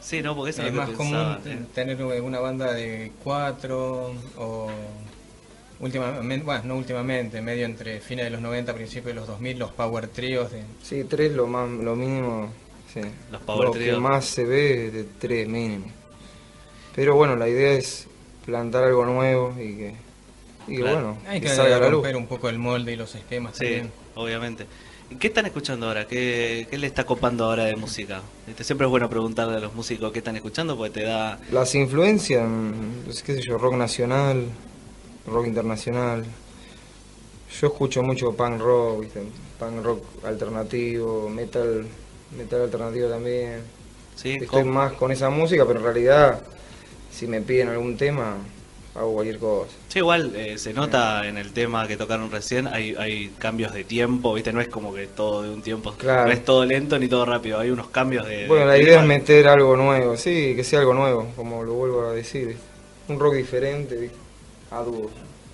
[0.00, 1.64] Sí, no, porque eso es más común eh.
[1.74, 4.70] tener una banda de cuatro o
[5.80, 9.72] últimamente, bueno, no últimamente, medio entre fines de los 90, principios de los 2000, los
[9.72, 10.62] power tríos de...
[10.82, 12.52] Sí, tres lo más, lo mínimo.
[12.92, 13.00] Sí.
[13.30, 15.86] Los power lo que más se ve es de tres mínimo.
[16.94, 18.06] Pero bueno, la idea es
[18.44, 19.94] plantar algo nuevo y que,
[20.66, 20.92] y Claro.
[20.94, 21.94] bueno, Hay que que salga a la luz.
[22.02, 23.90] romper un poco el molde y los esquemas Sí, también.
[24.16, 24.66] obviamente.
[25.10, 26.06] ¿Y ¿Qué están escuchando ahora?
[26.06, 28.20] ¿Qué, ¿Qué le está copando ahora de música?
[28.46, 31.38] Este, siempre es bueno preguntarle a los músicos qué están escuchando porque te da...
[31.50, 32.46] Las influencias,
[33.24, 34.44] qué sé yo, rock nacional,
[35.30, 36.24] rock internacional.
[37.60, 39.22] Yo escucho mucho punk rock, ¿viste?
[39.58, 41.86] punk rock alternativo, metal,
[42.36, 43.62] metal alternativo también.
[44.14, 44.32] ¿sí?
[44.32, 44.72] Estoy ¿Cómo?
[44.72, 46.42] más con esa música, pero en realidad,
[47.10, 48.36] si me piden algún tema,
[48.94, 49.70] hago cualquier cosa.
[49.88, 53.84] Sí, igual eh, se nota en el tema que tocaron recién, hay, hay cambios de
[53.84, 54.52] tiempo, ¿viste?
[54.52, 56.26] No es como que todo de un tiempo, Claro.
[56.26, 58.46] no es todo lento ni todo rápido, hay unos cambios de...
[58.46, 61.72] Bueno, de la idea es meter algo nuevo, sí, que sea algo nuevo, como lo
[61.74, 62.56] vuelvo a decir.
[63.08, 64.16] Un rock diferente, ¿viste?
[64.70, 65.10] A dúo.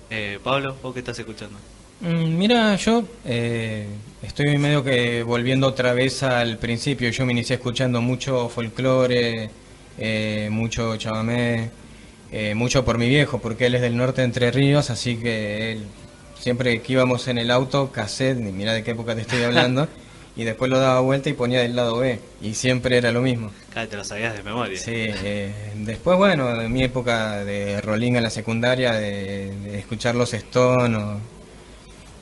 [0.09, 1.57] Eh, Pablo, ¿vos qué estás escuchando?
[2.01, 3.87] Mm, Mira, yo eh,
[4.21, 7.09] estoy medio que volviendo otra vez al principio.
[7.09, 9.49] Yo me inicié escuchando mucho folclore,
[9.97, 11.69] eh, mucho chamamé,
[12.31, 15.71] eh, mucho por mi viejo, porque él es del norte de Entre Ríos, así que
[15.71, 15.85] él,
[16.37, 19.87] siempre que íbamos en el auto, cassette, ni mira de qué época te estoy hablando,
[20.35, 23.51] y después lo daba vuelta y ponía del lado B, y siempre era lo mismo.
[23.69, 24.79] Cada te lo sabías de memoria.
[24.79, 30.15] Sí, eh, después, bueno, de mi época de rolling en la secundaria, de, de escuchar
[30.15, 31.19] los Stone o,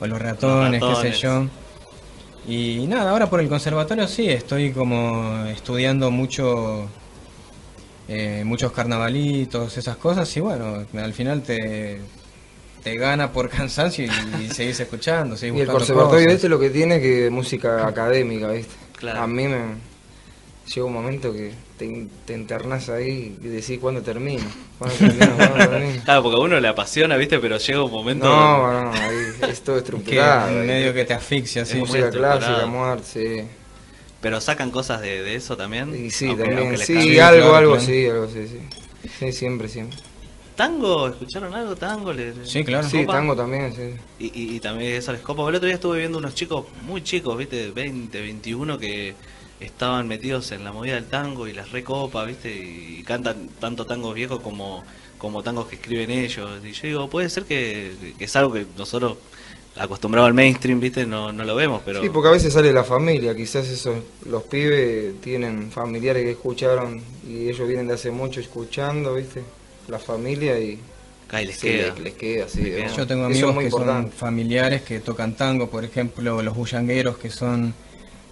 [0.00, 0.96] o los ratones, qué Ratones.
[0.96, 1.48] sé yo.
[2.46, 6.88] Y nada, ahora por el conservatorio sí, estoy como estudiando mucho,
[8.08, 12.00] eh, muchos carnavalitos, esas cosas, y bueno, al final te,
[12.84, 16.70] te gana por cansancio y, seguís escuchando, seguís Y el buscando conservatorio este lo que
[16.70, 18.74] tiene que es música académica, ¿viste?
[18.96, 19.22] Claro.
[19.22, 19.58] A mí me
[20.72, 24.44] llega un momento que te, te internás ahí y decís cuándo termina,
[24.78, 25.78] cuándo termina, cuándo.
[26.04, 27.38] Claro, porque a uno le apasiona, ¿viste?
[27.38, 28.26] Pero llega un momento...
[28.26, 29.16] No, no, ahí
[29.48, 30.48] es todo Que estructurado.
[30.60, 30.66] ahí.
[30.66, 31.78] medio que te asfixia, Es sí.
[31.78, 33.48] música clásica, muerte, sí.
[34.20, 35.94] Pero sacan cosas de, de eso también.
[35.94, 39.08] Y sí, Aunque- también, aunque sí, algo, algo, sí, algo, sí, sí.
[39.18, 39.98] Sí, siempre, siempre.
[40.54, 41.08] ¿Tango?
[41.08, 41.74] ¿Escucharon algo?
[41.76, 42.12] ¿Tango?
[42.12, 42.88] ¿Le- le- Sí, claro.
[42.88, 43.94] Sí, tango también, sí.
[44.18, 45.48] Y, y, y también eso les copa.
[45.48, 47.70] El otro día estuve viendo unos chicos muy chicos, ¿viste?
[47.72, 49.16] 20, 21 que
[49.58, 52.52] estaban metidos en la movida del tango y las recopa, ¿viste?
[52.54, 54.84] Y cantan tanto tangos viejos como,
[55.18, 56.64] como tangos que escriben ellos.
[56.64, 59.18] Y yo digo, puede ser que, que es algo que nosotros,
[59.76, 61.06] acostumbrados al mainstream, ¿viste?
[61.06, 62.00] No, no lo vemos, pero...
[62.00, 67.02] Sí, porque a veces sale la familia, quizás esos, los pibes tienen familiares que escucharon
[67.26, 69.42] y ellos vienen de hace mucho escuchando, ¿viste?
[69.88, 70.78] La familia y
[71.28, 71.94] Acá les sí, queda.
[72.02, 72.62] les, queda, sí.
[72.62, 72.86] Les queda.
[72.88, 72.96] ¿no?
[72.96, 77.16] Yo tengo es amigos muy que son familiares que tocan tango, por ejemplo, los bullangueros,
[77.18, 77.74] que son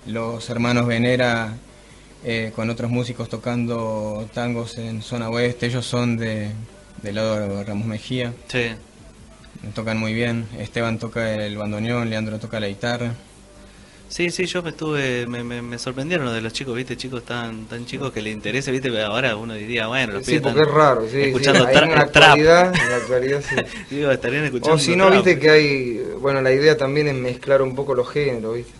[0.06, 1.54] los hermanos Venera,
[2.24, 5.66] eh, con otros músicos tocando tangos en zona oeste.
[5.66, 6.50] Ellos son de,
[7.02, 8.68] del lado de Ramos Mejía, Sí.
[9.74, 10.46] tocan muy bien.
[10.58, 13.14] Esteban toca el bandoneón, Leandro toca la guitarra.
[14.12, 17.24] Sí, sí, yo me estuve, me, me, me sorprendieron lo de los chicos, viste, chicos
[17.24, 20.60] tan tan chicos que les interesa, viste, ahora uno diría, bueno, los Sí, pibes porque
[20.60, 21.12] es raro, sí.
[21.12, 21.20] sí.
[21.22, 23.56] escuchando Ahí tra- en la actualidad, en la actualidad sí.
[23.94, 27.62] Digo, estarían escuchando O si no, viste que hay, bueno, la idea también es mezclar
[27.62, 28.72] un poco los géneros, ¿viste?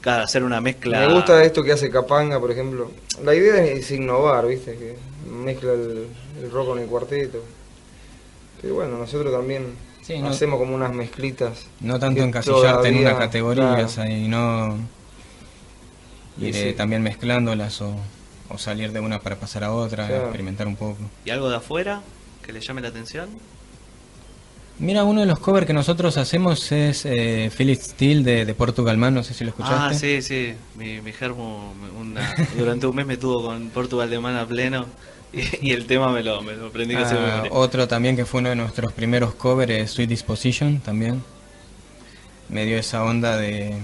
[0.00, 1.00] Claro, hacer una mezcla.
[1.06, 2.90] Me gusta esto que hace Capanga, por ejemplo.
[3.24, 4.76] La idea es innovar, ¿viste?
[4.76, 4.96] Que
[5.28, 6.06] mezcla el,
[6.40, 7.42] el rock con el cuarteto.
[8.62, 9.66] Pero bueno, nosotros también
[10.10, 11.66] Sí, no- hacemos como unas mezclitas.
[11.80, 13.86] No tanto encasillarte en una todavía- categoría, claro.
[13.86, 14.76] o sea, y no
[16.40, 16.72] ir sí.
[16.76, 17.94] también mezclándolas o,
[18.48, 20.22] o salir de una para pasar a otra, Claro.
[20.24, 20.98] experimentar un poco.
[21.24, 22.00] ¿Y algo de afuera
[22.44, 23.28] que le llame la atención?
[24.78, 28.96] Mira, uno de los covers que nosotros hacemos es eh, Philip Steele de, de Portugal
[28.96, 29.76] Man, no sé si lo escuchaste.
[29.78, 30.54] Ah, sí, sí.
[30.76, 34.86] Mi, mi germo una- durante un mes me tuvo con Portugal de mano a pleno
[35.62, 37.44] y, el tema me lo, me lo aprendí Ah, memoria.
[37.52, 41.22] otro también que fue uno de nuestros primeros covers es Sweet Disposition también.
[42.48, 43.76] Me dio esa onda de...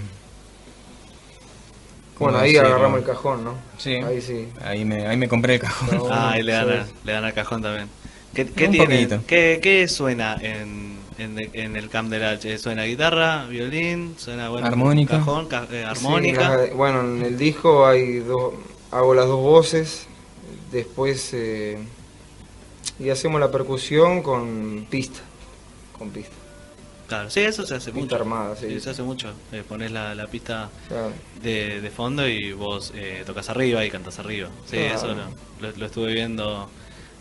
[2.16, 2.68] ¿cómo Bueno, ahí decirlo?
[2.74, 3.54] agarramos el cajón, ¿no?
[3.78, 3.94] Sí.
[3.94, 4.48] Ahí sí.
[4.64, 5.98] Ahí me, ahí me compré el cajón.
[5.98, 6.08] No.
[6.10, 6.72] Ah, ahí le dan, sí.
[6.74, 7.88] a- le dan al cajón también.
[8.34, 9.20] ¿Qué, qué Un tiene- poquito.
[9.26, 12.58] qué- qué suena en, en, en el Camp del H?
[12.58, 14.14] ¿Suena guitarra, violín?
[14.18, 15.18] ¿Suena bueno, Armónica.
[15.18, 16.40] Cajón, ca- eh, armónica?
[16.40, 18.54] Sí, las- bueno, en el disco hay dos,
[18.90, 20.06] hago las dos voces,
[20.76, 21.78] después eh,
[22.98, 25.20] y hacemos la percusión con pista,
[25.98, 26.32] con pista,
[27.08, 28.16] Claro, sí, eso se hace pista mucho.
[28.16, 28.66] armada, sí.
[28.68, 29.32] Sí, se hace mucho.
[29.52, 31.12] Eh, pones la, la pista Claro.
[31.40, 34.48] de, de fondo y vos eh, tocas arriba y cantas arriba.
[34.68, 34.94] Sí, Claro.
[34.96, 36.68] eso lo, lo- lo estuve viendo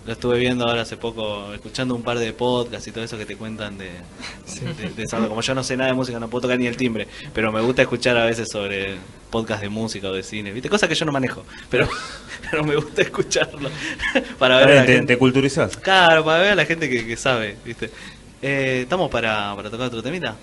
[0.06, 3.26] Lo estuve viendo ahora hace poco, escuchando un par de podcasts y todo eso que
[3.26, 6.44] te cuentan de, de, de esa- Como yo no sé nada de música, no puedo
[6.44, 8.98] tocar ni el timbre, pero me gusta escuchar a veces sobre
[9.32, 10.70] podcast de música o de cine, ¿viste?
[10.70, 11.90] Cosas que yo no manejo, pero,
[12.52, 13.70] pero me gusta escucharlo.
[14.40, 15.14] para ver la te, gente.
[15.14, 15.76] te culturizás.
[15.78, 17.90] Claro, para ver a la gente que, que sabe, ¿viste?
[18.44, 20.36] Eh, ¿Estamos para, para tocar otro temita?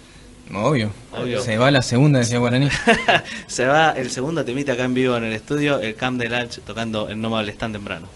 [0.52, 0.90] Obvio.
[1.12, 1.40] Obvio.
[1.40, 2.68] Se va la segunda, decía Guaraní.
[3.46, 6.58] Se va el segundo temita acá en vivo en el estudio, el Camp de Lunch
[6.66, 8.08] tocando el No me hables tan temprano.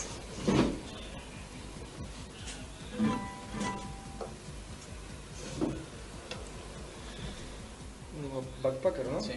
[8.67, 9.21] Backpacker, ¿no?
[9.21, 9.33] Sí.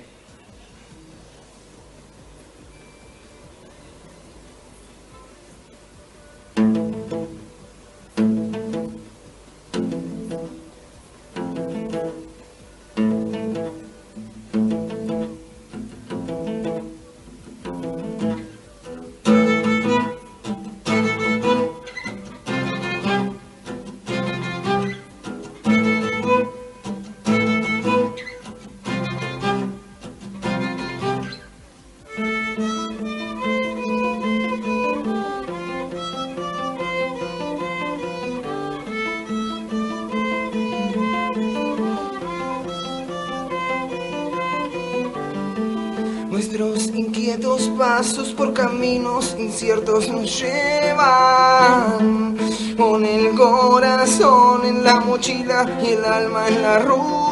[47.77, 52.37] Pasos por caminos inciertos nos llevan.
[52.77, 57.29] Con el corazón en la mochila y el alma en la ruta.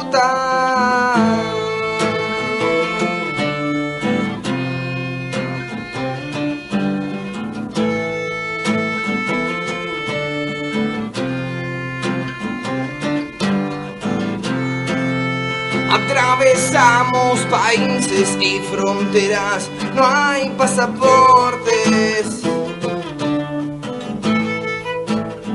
[15.89, 22.41] Atravesamos países y fronteras, no hay pasaportes.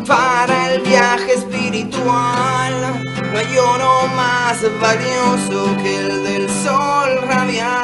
[0.07, 2.75] Para el viaje espiritual,
[3.33, 7.82] no hay oro más valioso que el del sol radiante.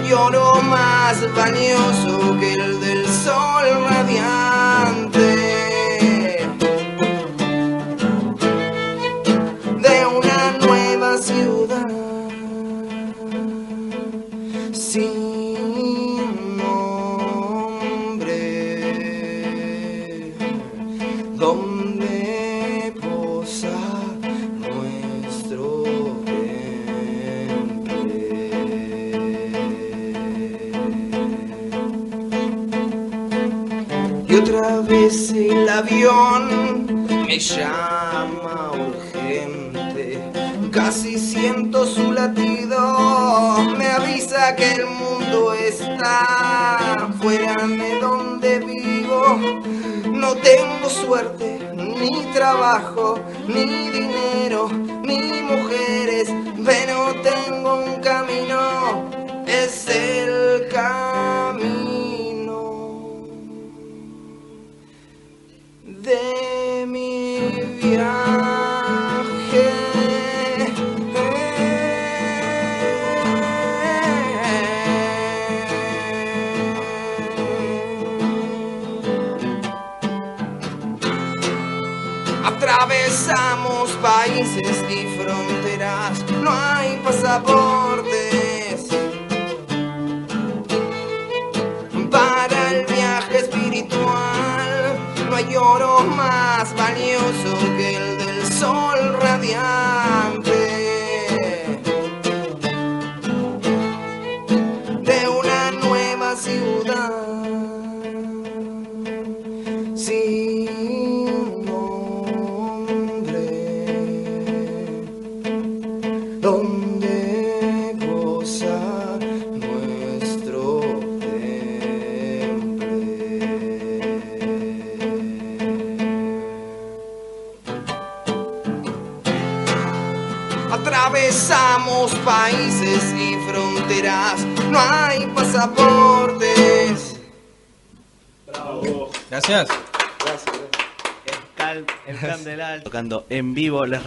[0.00, 4.87] Hay oro más valioso que el del sol radiante.
[37.26, 40.18] Me llama urgente,
[40.72, 49.38] casi siento su latido, me avisa que el mundo está fuera de donde vivo.
[50.12, 54.68] No tengo suerte, ni trabajo, ni dinero,
[55.02, 56.28] ni mujeres,
[56.64, 57.57] pero tengo
[87.28, 87.67] hay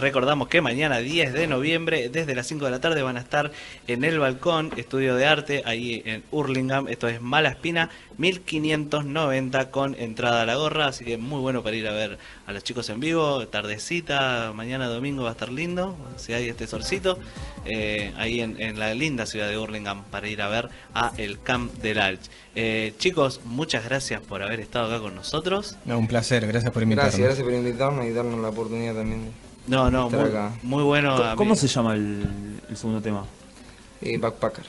[0.02, 3.50] recordamos que mañana 10 de noviembre, desde las 5 de la tarde, van a estar
[3.86, 6.88] en el balcón, estudio de arte, ahí en Hurlingham.
[6.88, 7.88] Esto es Mala Espina,
[8.18, 10.88] 1590 con entrada a la gorra.
[10.88, 13.46] Así que muy bueno para ir a ver a los chicos en vivo.
[13.48, 17.18] Tardecita, mañana domingo va a estar lindo, si hay este solcito.
[17.64, 21.40] eh, ahí en, en la linda ciudad de Hurlingham para ir a ver a el
[21.40, 22.22] Camp del Alch.
[22.56, 25.76] Eh, chicos, muchas gracias por haber estado acá con nosotros.
[25.84, 27.08] No, un placer, gracias por invitarme.
[27.10, 29.30] Gracias, gracias por invitarnos y darnos la oportunidad también de
[29.66, 30.10] No, no,
[30.62, 31.34] muy, bueno.
[31.36, 33.24] ¿Cómo se llama el, el segundo tema?
[34.00, 34.64] eh, Backpacker.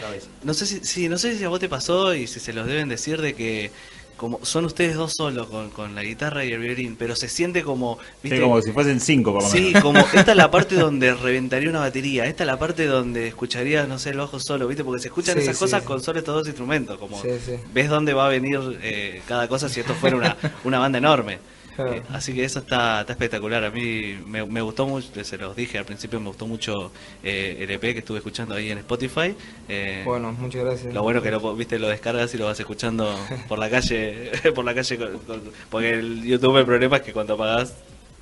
[0.00, 0.26] Cabeza.
[0.42, 2.66] No sé si, sí, no sé si a vos te pasó y si se los
[2.66, 3.70] deben decir de que
[4.16, 7.62] como son ustedes dos solos con, con la guitarra y el violín, pero se siente
[7.64, 8.36] como, ¿viste?
[8.36, 9.82] Sí, como si fuesen cinco, por lo Sí, menos.
[9.82, 13.86] como esta es la parte donde reventaría una batería, esta es la parte donde escucharía,
[13.86, 14.84] no sé, el bajo solo, ¿viste?
[14.84, 15.86] Porque se escuchan Sí, esas sí, cosas sí.
[15.86, 17.56] con solo estos dos instrumentos, como Sí, sí.
[17.72, 21.38] ves dónde va a venir eh, cada cosa si esto fuera una, una banda enorme.
[21.76, 21.92] Claro.
[21.94, 23.64] Eh, así que eso está, está espectacular.
[23.64, 27.56] A mí me, me gustó mucho, se los dije al principio, me gustó mucho eh,
[27.60, 29.34] el EP que estuve escuchando ahí en Spotify.
[29.68, 30.94] Eh, Bueno, muchas gracias.
[30.94, 33.12] lo bueno que lo, viste lo descargas y lo vas escuchando
[33.48, 37.12] por la calle, por la calle, con- con- porque el YouTube el problema es que
[37.12, 37.74] cuando apagás,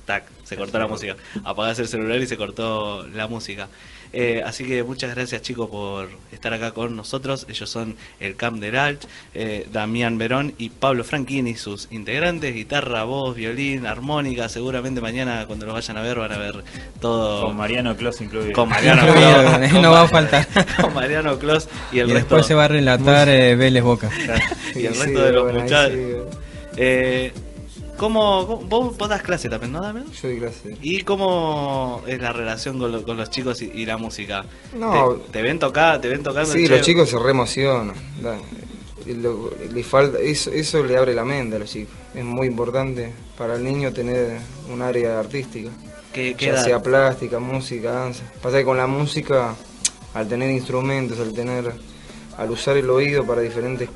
[0.05, 1.15] tac, se cortó la música.
[1.43, 3.69] Apagás el celular y se cortó la música.
[4.15, 7.47] Eh, así que muchas gracias chicos por estar acá con nosotros.
[7.49, 13.03] Ellos son el Camp del Alt, eh, Damián Verón y Pablo Franchini, sus integrantes, guitarra,
[13.05, 14.49] voz, violín, armónica.
[14.49, 16.63] Seguramente mañana cuando los vayan a ver van a ver
[17.01, 18.53] todo Con Mariano Clos incluido.
[18.53, 20.47] con Mariano Incluido, Clos, no con va a faltar.
[20.81, 24.09] con Mariano Clos y el y resto después se va a relatar eh, Vélez Boca.
[24.75, 25.97] y el Sí, resto de los bueno, muchachos.
[28.03, 30.05] ¿Cómo, cómo- vos, vos das clase también, no, Damián?
[30.11, 30.77] yo doy clase.
[30.81, 34.45] ¿Y cómo es la relación con, lo- con los chicos y, y la música?
[34.77, 35.13] No.
[35.13, 36.51] ¿Te, te ven tocar, te ven tocando?
[36.51, 37.95] Sí, los chicos se re emocionan.
[38.21, 38.37] Da-
[39.05, 41.93] y lo- le falta, eso, eso le abre la mente a los chicos.
[42.15, 44.37] Es muy importante para el niño tener
[44.71, 45.69] un área artística.
[46.13, 46.63] ¿qué, qué ya edad?
[46.65, 48.23] sea plástica, música, danza.
[48.41, 49.55] Pasa que con la música,
[50.13, 51.73] al tener instrumentos, al tener,
[52.37, 53.89] al usar el oído para diferentes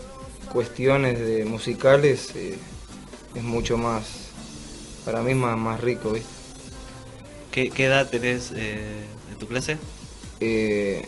[0.52, 2.58] cuestiones de musicales, eh,
[3.36, 4.04] es mucho más,
[5.06, 6.28] para mí más, más rico, ¿viste?
[7.52, 9.78] ¿Qué, qué edad tenés eh, en tu clase?
[10.40, 11.06] Eh,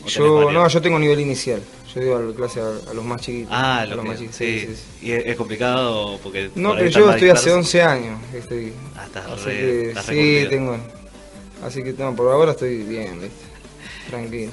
[0.00, 1.62] ¿O tenés yo, no, yo tengo nivel inicial.
[1.94, 3.50] Yo digo a la clase a, a los más chiquitos.
[3.52, 4.36] Ah, a lo los que, más chiquitos.
[4.38, 4.60] sí.
[4.60, 5.06] sí, sí, sí.
[5.06, 7.52] ¿Y es, es complicado porque No, pero yo estoy hace dispersos?
[7.58, 8.18] 11 años.
[8.34, 10.76] Estoy, Ah, estás así re- que estás sí, tengo.
[11.64, 13.36] Así que no, por ahora estoy bien, ¿viste?
[14.08, 14.50] Tranquilo.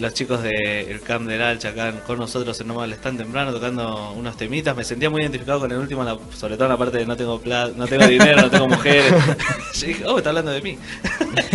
[0.00, 4.36] Los chicos del Camp del Alcha acá con nosotros en Nómada están temprano tocando unos
[4.36, 4.74] temitas.
[4.76, 7.38] Me sentía muy identificado con el último, sobre todo en la parte de no tengo
[7.40, 9.12] plata, no tengo dinero, no tengo mujeres.
[9.74, 10.78] Yo dije, oh, está hablando de mí.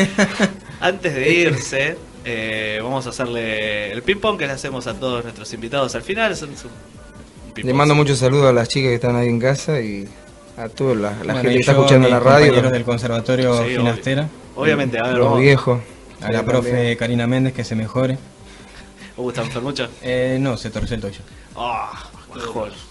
[0.80, 5.52] Antes de irse, eh, vamos a hacerle el ping-pong que le hacemos a todos nuestros
[5.54, 6.36] invitados al final.
[6.36, 10.08] Son- un Le mando muchos saludos a las chicas que están ahí en casa y
[10.58, 13.76] a toda la, la Bueno, gente que está escuchando la radio, los, del Conservatorio Sí,
[13.76, 15.39] Finastera, Obviamente, a ver, los vamos.
[15.41, 15.82] viejos.
[16.22, 16.96] a la profe.
[16.98, 18.18] Karina Méndez que se mejore.
[19.18, 19.88] ¿Vos gusta mucho?
[20.01, 21.20] Eh, no, se torció el toyo.
[21.55, 22.09] Ah.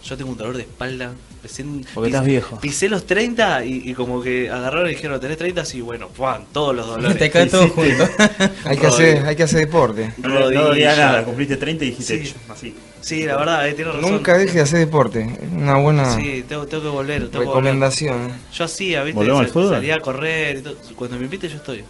[0.02, 1.12] Yo tengo un dolor de espalda.
[1.42, 2.60] Recién Porque pis- estás viejo.
[2.60, 5.66] Pisé los 30 y, y como que agarraron y dijeron, ¿tenés 30?
[5.66, 6.26] Sí, bueno, ¡pum!
[6.50, 7.18] todos los dolores.
[7.18, 8.08] Te cae todo junto.
[8.64, 10.14] Hay que, hacer, hay que hacer deporte.
[10.16, 10.72] No, no Rodilla.
[10.74, 12.34] digas nada, cumpliste 30 y dijiste Sí.
[12.48, 12.74] así.
[13.02, 14.10] Sí, la verdad, eh, tiene razón.
[14.12, 15.20] Nunca deje de hacer deporte.
[15.42, 17.18] Es una buena Sí, tengo, tengo que volver.
[17.28, 17.48] Tengo que volver.
[17.64, 18.30] recomendación.
[18.30, 18.34] ¿eh?
[18.54, 19.18] Yo hacía, ¿viste?
[19.18, 19.74] ¿Volvemos al Sa- fútbol?
[19.74, 20.76] Salía a correr y todo.
[20.96, 21.84] Cuando me invite yo estoy.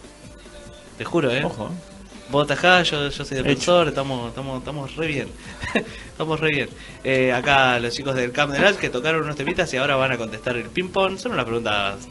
[0.97, 1.41] Te juro, ¿eh?
[1.45, 1.71] Ojo.
[2.29, 5.27] Vos atajá, yo, yo soy defensor, estamos, estamos, estamos re bien.
[6.07, 6.69] estamos re bien.
[7.03, 10.17] Eh, acá los chicos del Camp de que tocaron unos temitas y ahora van a
[10.17, 11.17] contestar el ping-pong.
[11.19, 12.07] Son unas preguntas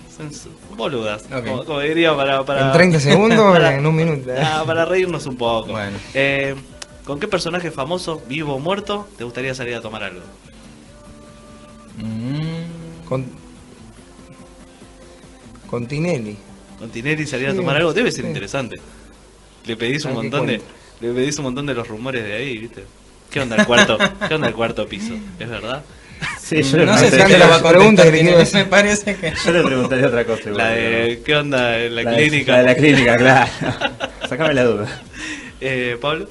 [0.76, 2.66] boludas, como, como diría, para, para...
[2.68, 4.30] En 30 segundos para- en un minuto.
[4.38, 5.72] Ah, para reírnos un poco.
[5.72, 5.96] Bueno.
[6.14, 6.54] Eh,
[7.04, 10.20] ¿Con qué personaje famoso, vivo o muerto, te gustaría salir a tomar algo?
[11.98, 13.26] Mm, Con,
[15.66, 16.36] con Tinelli.
[16.78, 18.28] Con Tinelli salir a tomar algo debe ser sí.
[18.28, 18.76] interesante.
[19.66, 20.60] Le pedís un ¿Sabes qué montón de,
[21.00, 22.84] le pedís un montón de los rumores de ahí, ¿viste?
[23.30, 23.98] ¿Qué onda el cuarto?
[24.28, 25.14] ¿Qué onda el cuarto piso?
[25.38, 25.82] ¿Es verdad?
[26.40, 28.54] Sí, yo le, no sé si a la pregunta que decir.
[28.60, 29.32] me parece que...
[29.44, 30.42] yo le preguntaría otra cosa.
[30.50, 32.52] igual, La de ¿qué onda en la, pero- de- clínica?
[32.52, 33.50] La de la clínica, claro.
[34.28, 35.02] Sácame la duda.
[35.60, 36.28] Eh, Pablo,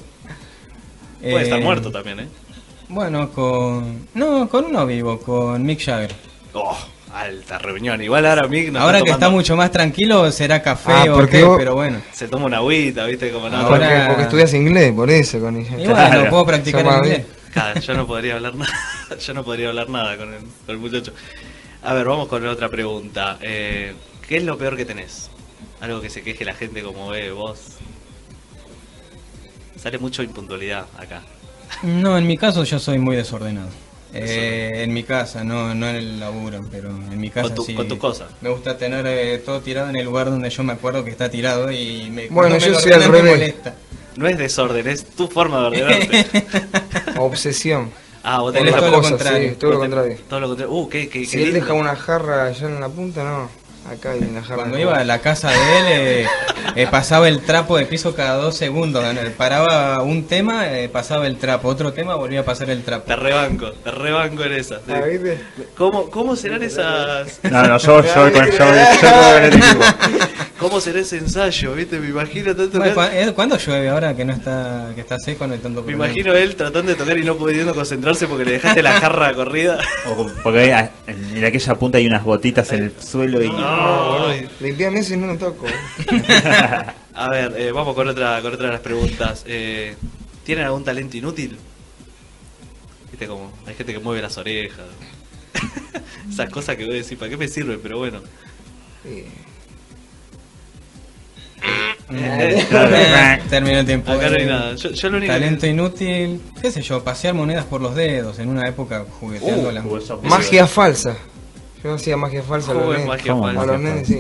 [1.22, 2.28] puede estar Eh, muerto también, ¿eh?
[2.90, 4.08] Bueno, con...
[4.14, 6.14] No, con uno vivo, con Mick Jagger.
[6.54, 6.78] Oh,
[7.14, 8.02] alta reunión.
[8.02, 11.14] Igual ahora Mick nos Ahora que tomando- está mucho más tranquilo, será café Ah, o
[11.16, 12.02] porque qué, vos- pero bueno.
[12.12, 13.32] Se toma una agüita, ¿viste?
[13.32, 15.40] Como no, Ahora- Porque, porque estudias inglés, por eso.
[15.40, 15.72] Con ella.
[15.76, 16.30] Bueno, Claro.
[16.30, 17.02] puedo practicar inglés.
[17.04, 17.26] bien.
[17.54, 18.72] Claro, yo no podría hablar nada.
[19.26, 21.14] Yo no podría hablar nada con el, con el muchacho.
[21.84, 23.38] A ver, vamos con otra pregunta.
[23.42, 23.94] Eh,
[24.28, 25.30] ¿Qué es lo peor que tenés?
[25.82, 27.60] Algo que se queje la gente como ve vos.
[29.78, 31.22] Sale mucho impuntualidad acá.
[31.84, 33.68] No, en mi caso yo soy muy desordenado.
[34.16, 37.64] Eh, en mi casa, no, no en el laburo, pero en mi casa Con tu-
[37.66, 37.74] sí.
[37.74, 38.28] con tu cosa.
[38.42, 41.30] Me gusta tener eh, todo tirado en el lugar donde yo me acuerdo que está
[41.32, 43.32] tirado y me, Bueno, me yo lo soy al revés.
[43.32, 43.76] molesta.
[44.16, 46.26] No es desorden, es tu forma de ordenarte.
[47.18, 47.92] Obsesión.
[48.24, 49.50] Ah, vos Él tenés la todo lo cosa, contrario.
[49.50, 50.18] sí, todo lo vos contrario.
[50.30, 50.74] Todo lo contrario.
[50.76, 51.60] Uh, qué, qué, Si qué él lindo.
[51.62, 53.50] deja una jarra allá en la punta, no.
[53.90, 54.56] Acá y en la jarra.
[54.56, 56.28] Cuando iba a la casa de él, eh,
[56.76, 59.04] eh, pasaba el trapo de piso cada dos segundos.
[59.04, 59.22] ¿no?
[59.38, 61.68] Paraba un tema, eh, pasaba el trapo.
[61.68, 63.06] Otro tema, volvía a pasar el trapo.
[63.06, 64.80] Te rebanco, te rebanco en esa.
[64.88, 65.02] Ah.
[65.78, 67.40] ¿Cómo, ¿Cómo serán esas...
[67.44, 69.84] No, no, yo, yo, con, yo, yo con el equipo.
[70.60, 71.74] ¿Cómo será ese ensayo?
[71.74, 72.00] ¿Viste?
[72.00, 72.78] Me imagino tanto...
[72.78, 75.46] Bueno, ¿cu- eh, ¿Cuándo llueve ahora que no está que está seco?
[75.48, 76.06] No hay tanto Me problema?
[76.06, 79.80] imagino él tratando de tocar y no pudiendo concentrarse porque le dejaste la jarra corrida.
[80.08, 83.52] O porque ah, en, aquella punta hay unas botitas en el suelo y.
[83.54, 84.48] Ay.
[84.62, 85.66] Limpiame eso y no lo toco.
[87.16, 89.44] A ver, eh, vamos con otra, con otra de las preguntas.
[89.48, 89.96] Eh,
[90.46, 91.58] ¿Tienen algún talento inútil?
[93.12, 94.86] Viste como, hay gente que mueve las orejas.
[96.32, 97.80] Esas cosas que voy a decir, ¿para qué me sirven?
[97.82, 98.20] Pero bueno.
[99.04, 99.26] Sí.
[102.12, 104.12] Eh, Eh, Terminó el tiempo.
[104.12, 104.76] acá no hay nada.
[104.76, 108.50] Yo, yo lo único Talento inútil, qué sé yo, pasear monedas por los dedos en
[108.50, 111.16] una época jugueteando la Uh, Magia falsa.
[111.84, 112.96] Yo hacía magia falsa a los.
[112.98, 114.20] A los nenes, sí.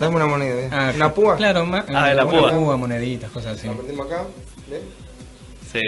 [0.00, 0.68] Dame una moneda, ¿eh?
[0.72, 1.36] Ah, ¿Una púa?
[1.36, 2.76] Claro, ma- Ah, de la una púa.
[2.76, 3.68] moneditas, cosas así.
[3.68, 4.24] La prendemos acá.
[4.68, 4.80] ¿Ves?
[5.72, 5.80] Sí.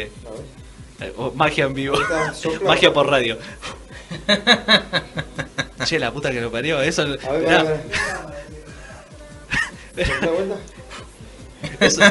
[1.00, 1.96] Eh, oh, magia en vivo.
[2.64, 3.36] Magia por radio.
[5.84, 6.80] che, la puta que lo parió.
[6.80, 7.80] Eso, A ver, mirá, a ver.
[10.20, 10.54] ¿Da vuelta?
[11.80, 12.02] Eso,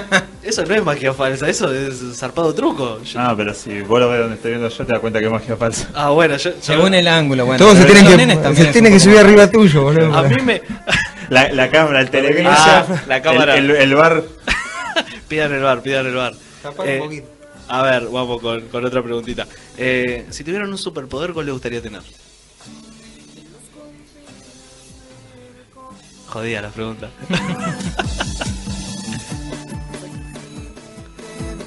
[0.43, 3.01] eso no es magia falsa, eso es zarpado truco.
[3.03, 5.25] Yo- Ah, pero si vos lo ves donde estoy viendo yo, te das cuenta que
[5.25, 5.89] es magia falsa.
[5.93, 7.63] ah, bueno, yo, yo- Según el ángulo, bueno.
[7.63, 10.15] Todos se tienen que, se tienen un que subir arriba tuyo, boludo.
[10.17, 10.61] a mí me...
[11.29, 13.57] La, la cámara, el televisor, Ah, la cámara.
[13.57, 14.23] el, el, el bar.
[15.27, 16.33] Pidan el bar, pidan el bar.
[16.61, 17.27] Tapar Eh, un poquito.
[17.67, 19.47] a ver, vamos con, con otra preguntita.
[19.75, 22.01] Eh, si tuvieran un superpoder, ¿cuál le gustaría tener?
[26.27, 27.09] Jodida la pregunta.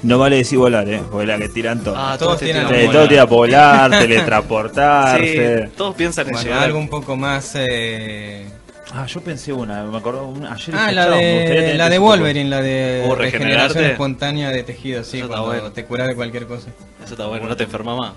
[0.03, 1.95] No vale decir volar, eh, porque la que tiran todo.
[1.97, 2.91] Ah, todos te tienen tiran bola.
[2.99, 5.63] todo tira volar, teletransportarse.
[5.65, 6.63] Sí, todos piensan en Bueno, llegar.
[6.63, 7.51] algo un poco más.
[7.55, 8.47] Eh...
[8.93, 12.61] Ah, yo pensé una, me acuerdo una, ayer Ah, la de, la de Wolverine, la
[12.61, 15.71] de Uh, regeneración espontánea de tejido, sí, cuando bueno.
[15.71, 16.69] te cura de cualquier cosa.
[17.03, 18.13] Eso está bueno, no te enferma más.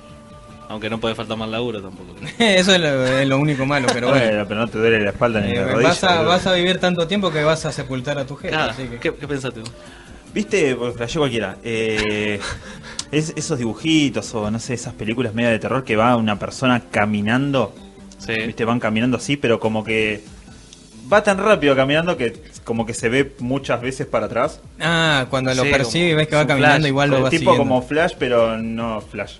[0.70, 2.14] Aunque no puede faltar más laburo tampoco.
[2.38, 4.44] Eso es lo, es lo único malo, pero Bueno, bueno.
[4.48, 5.88] pero no te duele la espalda ni Eh, la rodilla.
[5.88, 6.28] vas, a, boludo.
[6.30, 8.54] vas a vivir tanto tiempo que vas a sepultar a tu jefe.
[8.54, 8.96] Claro, así que...
[8.98, 9.70] ¿qué, ¿Qué pensaste vos?
[10.34, 10.74] ¿Viste?
[10.76, 11.56] Porque flasheo cualquiera.
[11.64, 12.40] Eh,
[13.12, 16.80] es- esos dibujitos o no sé, esas películas medio de terror que va una persona
[16.90, 17.74] caminando.
[18.18, 18.32] Sí.
[18.46, 18.64] ¿Viste?
[18.64, 20.22] Van caminando así, pero como que
[21.12, 24.60] va tan rápido caminando que como que se ve muchas veces para atrás.
[24.80, 27.30] Ah, cuando lo Sí, percibe y ves que va caminando, flash, igual lo Eh, va
[27.30, 27.58] tipo siguiendo.
[27.58, 29.34] como Flash, pero no Flash.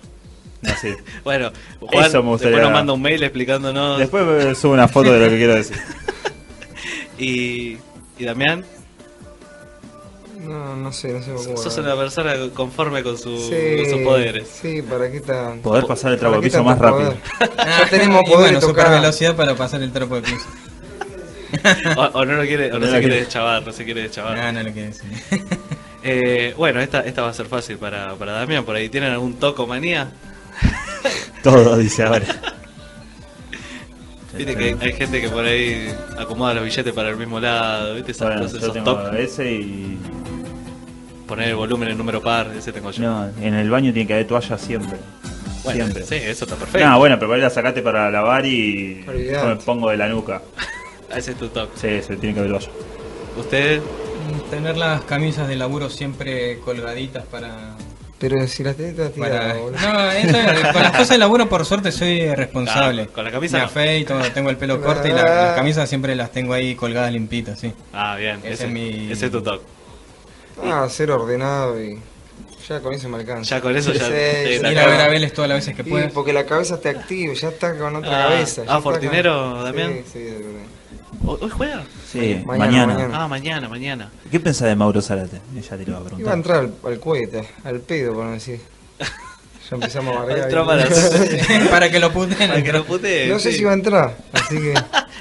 [0.81, 0.97] Sé.
[1.23, 3.97] Bueno, Juan Eso me gustaría- después nos manda un mail explicándonos.
[3.99, 5.77] Después subo una foto de lo que quiero decir.
[7.17, 7.77] Y,
[8.17, 8.65] y Damián,
[10.43, 11.57] No, no sé, no sé cómo.
[11.57, 14.47] sos una persona conforme con, su- Sí, con sus poderes.
[14.61, 15.59] Sí, ¿para qué tan...?
[15.59, 17.11] Poder pasar el trapo ¿Para de piso más rápido.
[17.13, 17.51] poder?
[17.57, 18.91] Ah, Ya tenemos y poder bueno, tocar.
[18.91, 20.45] velocidad para pasar el trapo de piso.
[21.97, 23.19] O, o no lo quiere, o no, No se quiere quiere.
[23.21, 24.35] deschavar, no se quiere deschavar.
[24.37, 25.09] No, no lo quiero decir.
[26.05, 28.65] Eh, bueno, esta, esta va a ser fácil para, para Damián.
[28.65, 30.11] Por ahí, ¿tienen algún toco manía?
[31.41, 32.25] Todo, dice ahora.
[34.35, 38.11] Viste que hay gente que por ahí acomoda los billetes para el mismo lado, ¿viste?
[38.11, 39.99] Esas Bueno, cosas, yo esos ese y.
[41.27, 43.01] Poner el volumen en número par, ese tengo yo.
[43.03, 44.97] No, en el baño tiene que haber toalla siempre.
[45.63, 46.03] bueno, siempre.
[46.03, 46.87] sí, eso está perfecto.
[46.87, 49.47] No, bueno, pero para ir la sacate para lavar y Olvidate.
[49.47, 50.41] me pongo de la nuca.
[51.15, 51.69] Ese es tu top.
[51.75, 52.69] Sí, se tiene que haber toalla.
[53.37, 53.79] ¿Usted?
[53.81, 57.75] Mm, Tener las camisas de laburo siempre colgaditas para...
[58.19, 59.53] Pero si las tenés todas para...
[59.53, 60.37] No, eso,
[60.73, 63.03] con las cosas de laburo por suerte soy responsable.
[63.07, 63.67] Claro, con la camisa Me no.
[63.69, 67.59] afeito, tengo el pelo corto y la- las camisas siempre las tengo ahí colgadas limpitas,
[67.59, 67.73] sí.
[67.91, 69.61] Ah, bien, Ese ese, es mi- ese es tu top.
[70.61, 71.99] Ah, ser ordenado y.
[72.69, 73.55] Ya con eso me alcanza.
[73.57, 75.75] Ya con eso ya Sí, te- la Ir a ver a Vélez todas las veces
[75.75, 76.11] que Y puedas.
[76.13, 78.61] porque la cabeza te activa, ya está con otra Ah, cabeza.
[78.67, 79.93] ah, ya ¿Fortinero, con- Damián?
[80.05, 80.61] Sí, sí, de verdad.
[81.25, 81.83] ¿Hoy juega?
[82.09, 82.93] Sí, Mañana, mañana.
[82.93, 83.23] mañana.
[83.23, 84.11] Ah, mañana, mañana.
[84.31, 85.41] ¿Qué pensás de Mauro Zárate?
[85.57, 86.33] Ella te lo va a Iba a preguntar.
[86.35, 88.59] entrar al, al cohete, al pedo, por no decir.
[89.69, 90.39] Ya empezamos a barrear.
[90.39, 90.85] Entró para,
[91.69, 92.49] para que lo puteen.
[92.49, 93.27] para que lo putee.
[93.29, 93.59] No sé sí.
[93.59, 94.73] si va a entrar, así que.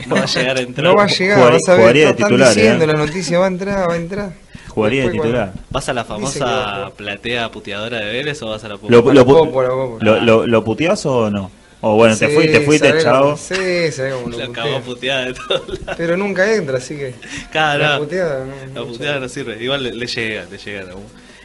[0.09, 0.85] No va a llegar a entrar.
[0.85, 1.81] No va a llegar, Jugaría- vas a ver.
[1.81, 2.87] jugaría de Están titular, diciendo eh.
[2.89, 4.33] la noticia, va a entrar, va a entrar.
[4.75, 5.53] Jugaría de titular.
[5.71, 9.15] ¿Vas a la famosa platea puteadora de Vélez o vas a la Lo, puteadora?
[9.15, 9.99] lo, la popo.
[10.01, 11.51] lo, lo, lo puteás o no?
[11.85, 15.25] O bueno, te Sí, fuiste, te fuiste, cómo- Sí, sabe cómo lo La acabó puteada
[15.25, 15.97] de todos lados.
[15.97, 17.15] Pero nunca entra, así que.
[17.51, 19.63] Claro, La puteada, no, La puteada no sirve.
[19.63, 20.85] Igual le, le llega, le llega.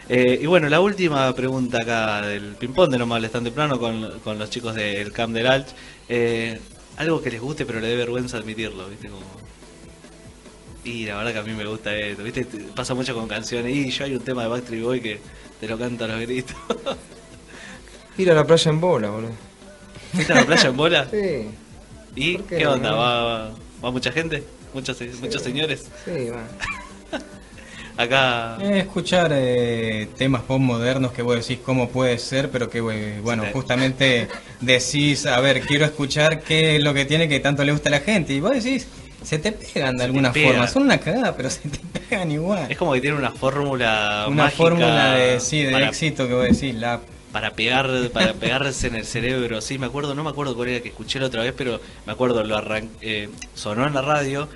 [0.09, 4.19] Eh, y bueno, la última pregunta acá del ping-pong de No Me Tan Temprano con,
[4.23, 5.67] con los chicos del Camp del Alch.
[6.07, 6.59] Eh,
[6.97, 9.09] algo que les guste pero le dé vergüenza admitirlo, ¿viste?
[9.09, 9.25] Como...
[10.87, 12.45] Y la verdad que a mí me gusta esto, ¿viste?
[12.45, 13.75] Te- Pasa mucho con canciones.
[13.75, 15.19] Y yo hay un tema de Backstreet Boy que
[15.59, 16.55] te lo canta a los gritos.
[18.17, 19.31] Ir a la playa en bola, boludo.
[20.13, 21.07] ¿Fuiste a la playa en bola?
[21.11, 21.49] Sí,
[22.15, 22.71] ¿Y ¿Por qué no?
[22.73, 22.91] onda?
[22.93, 23.51] ¿Va, va,
[23.83, 24.43] va mucha gente?
[24.73, 25.87] ¿Muchos, muchos señores?
[26.05, 26.43] sí, va.
[27.97, 28.57] Acá...
[28.61, 33.19] Eh, escuchar eh, temas pop modernos que vos decís cómo puede ser, pero que eh,
[33.23, 33.49] bueno, Sí.
[33.53, 34.27] justamente
[34.61, 37.93] decís, a ver, quiero escuchar qué es lo que tiene que tanto le gusta a
[37.93, 38.33] la gente.
[38.33, 38.87] Y vos decís,
[39.23, 42.71] se te pegan de te alguna forma, son una cagada, pero se te pegan igual.
[42.71, 46.43] Es como que tiene una fórmula Una fórmula de, sí, de para, éxito que vos
[46.43, 47.01] decís, la
[47.31, 49.61] para pegar para pegarse en el cerebro.
[49.61, 52.13] Sí, me acuerdo, no me acuerdo cuál era que escuché la otra vez, pero me
[52.13, 54.47] acuerdo, lo arran eh, sonó en la radio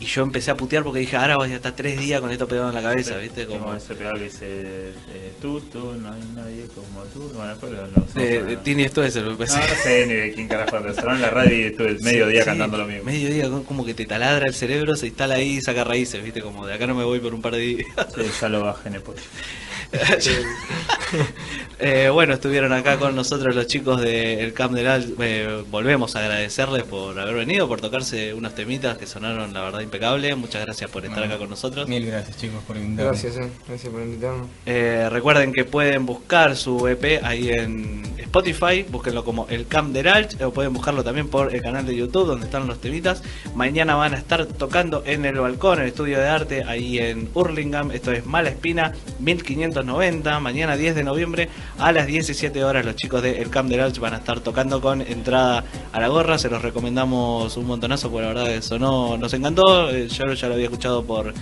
[0.00, 2.48] y yo empecé a putear porque dije, ahora voy a estar tres días con esto
[2.48, 3.46] pegado en la cabeza, ¿viste?
[3.46, 7.30] Como Como ese pedal que dice eh, tú, tú, no hay nadie como tú.
[7.34, 8.58] Bueno, después lo- lo- de, no, no.
[8.58, 9.46] Tini esto es el No, no
[9.82, 12.76] sé ni de quién carajo, pero en la radio y estuve el mediodía Sí, cantando
[12.78, 13.04] lo mismo.
[13.04, 16.40] Mediodía, como- que te taladra el cerebro, se instala ahí y saca raíces, ¿viste?
[16.40, 17.86] Como de acá no me voy por un par de días.
[18.14, 19.28] Sí, ya lo bajé en Spotify.
[21.80, 25.14] Eh, bueno, estuvieron acá con nosotros los chicos del Camp del Al.
[25.20, 29.80] Eh, volvemos a agradecerles por haber venido, por tocarse unos temitas que sonaron, la verdad,
[29.80, 30.34] impecable.
[30.36, 31.88] Muchas gracias por estar acá con nosotros.
[31.88, 33.10] Mil gracias chicos por invitarme.
[33.10, 33.50] Gracias, eh.
[33.68, 34.46] Gracias por invitarnos.
[34.66, 38.02] Eh, recuerden que pueden buscar su EP ahí en
[38.34, 41.94] Spotify, búsquenlo como El Camp del Alt, o pueden buscarlo también por el canal de
[41.94, 43.22] YouTube donde están los temitas.
[43.54, 47.92] Mañana van a estar tocando en el balcón, el estudio de arte, ahí en Hurlingham.
[47.92, 50.40] Esto es Mala Espina, 1590.
[50.40, 53.98] Mañana 10 de noviembre a las 17 horas los chicos de El Camp del Alt
[54.00, 55.62] van a estar tocando con entrada
[55.92, 56.36] a la gorra.
[56.36, 59.90] Se los recomendamos un montonazo, porque la verdad eso no nos encantó.
[59.90, 61.32] Eh, Yo ya lo había escuchado por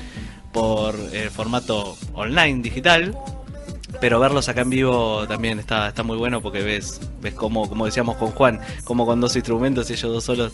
[0.53, 3.17] por el formato online digital
[4.01, 7.87] pero verlos acá en vivo también está, está muy bueno porque ves ves como como
[7.87, 10.53] decíamos con Juan como con dos instrumentos y ellos dos solos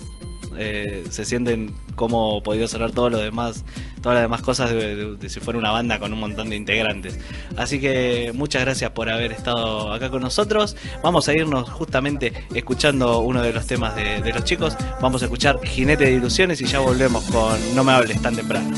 [0.56, 3.64] eh, se sienten como podido sonar todo lo demás
[4.00, 7.18] todas las demás cosas de si fuera una banda con un montón de integrantes.
[7.56, 10.76] Así que muchas gracias por haber estado acá con nosotros.
[11.02, 14.76] Vamos a irnos justamente escuchando uno de los temas de, de los chicos.
[15.00, 18.70] Vamos a escuchar Jinete de Ilusiones y ya volvemos con No me hables tan temprano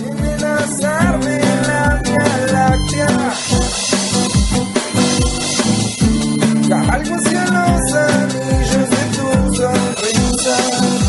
[6.89, 10.99] algo cielo, anillos de tus sonrisas.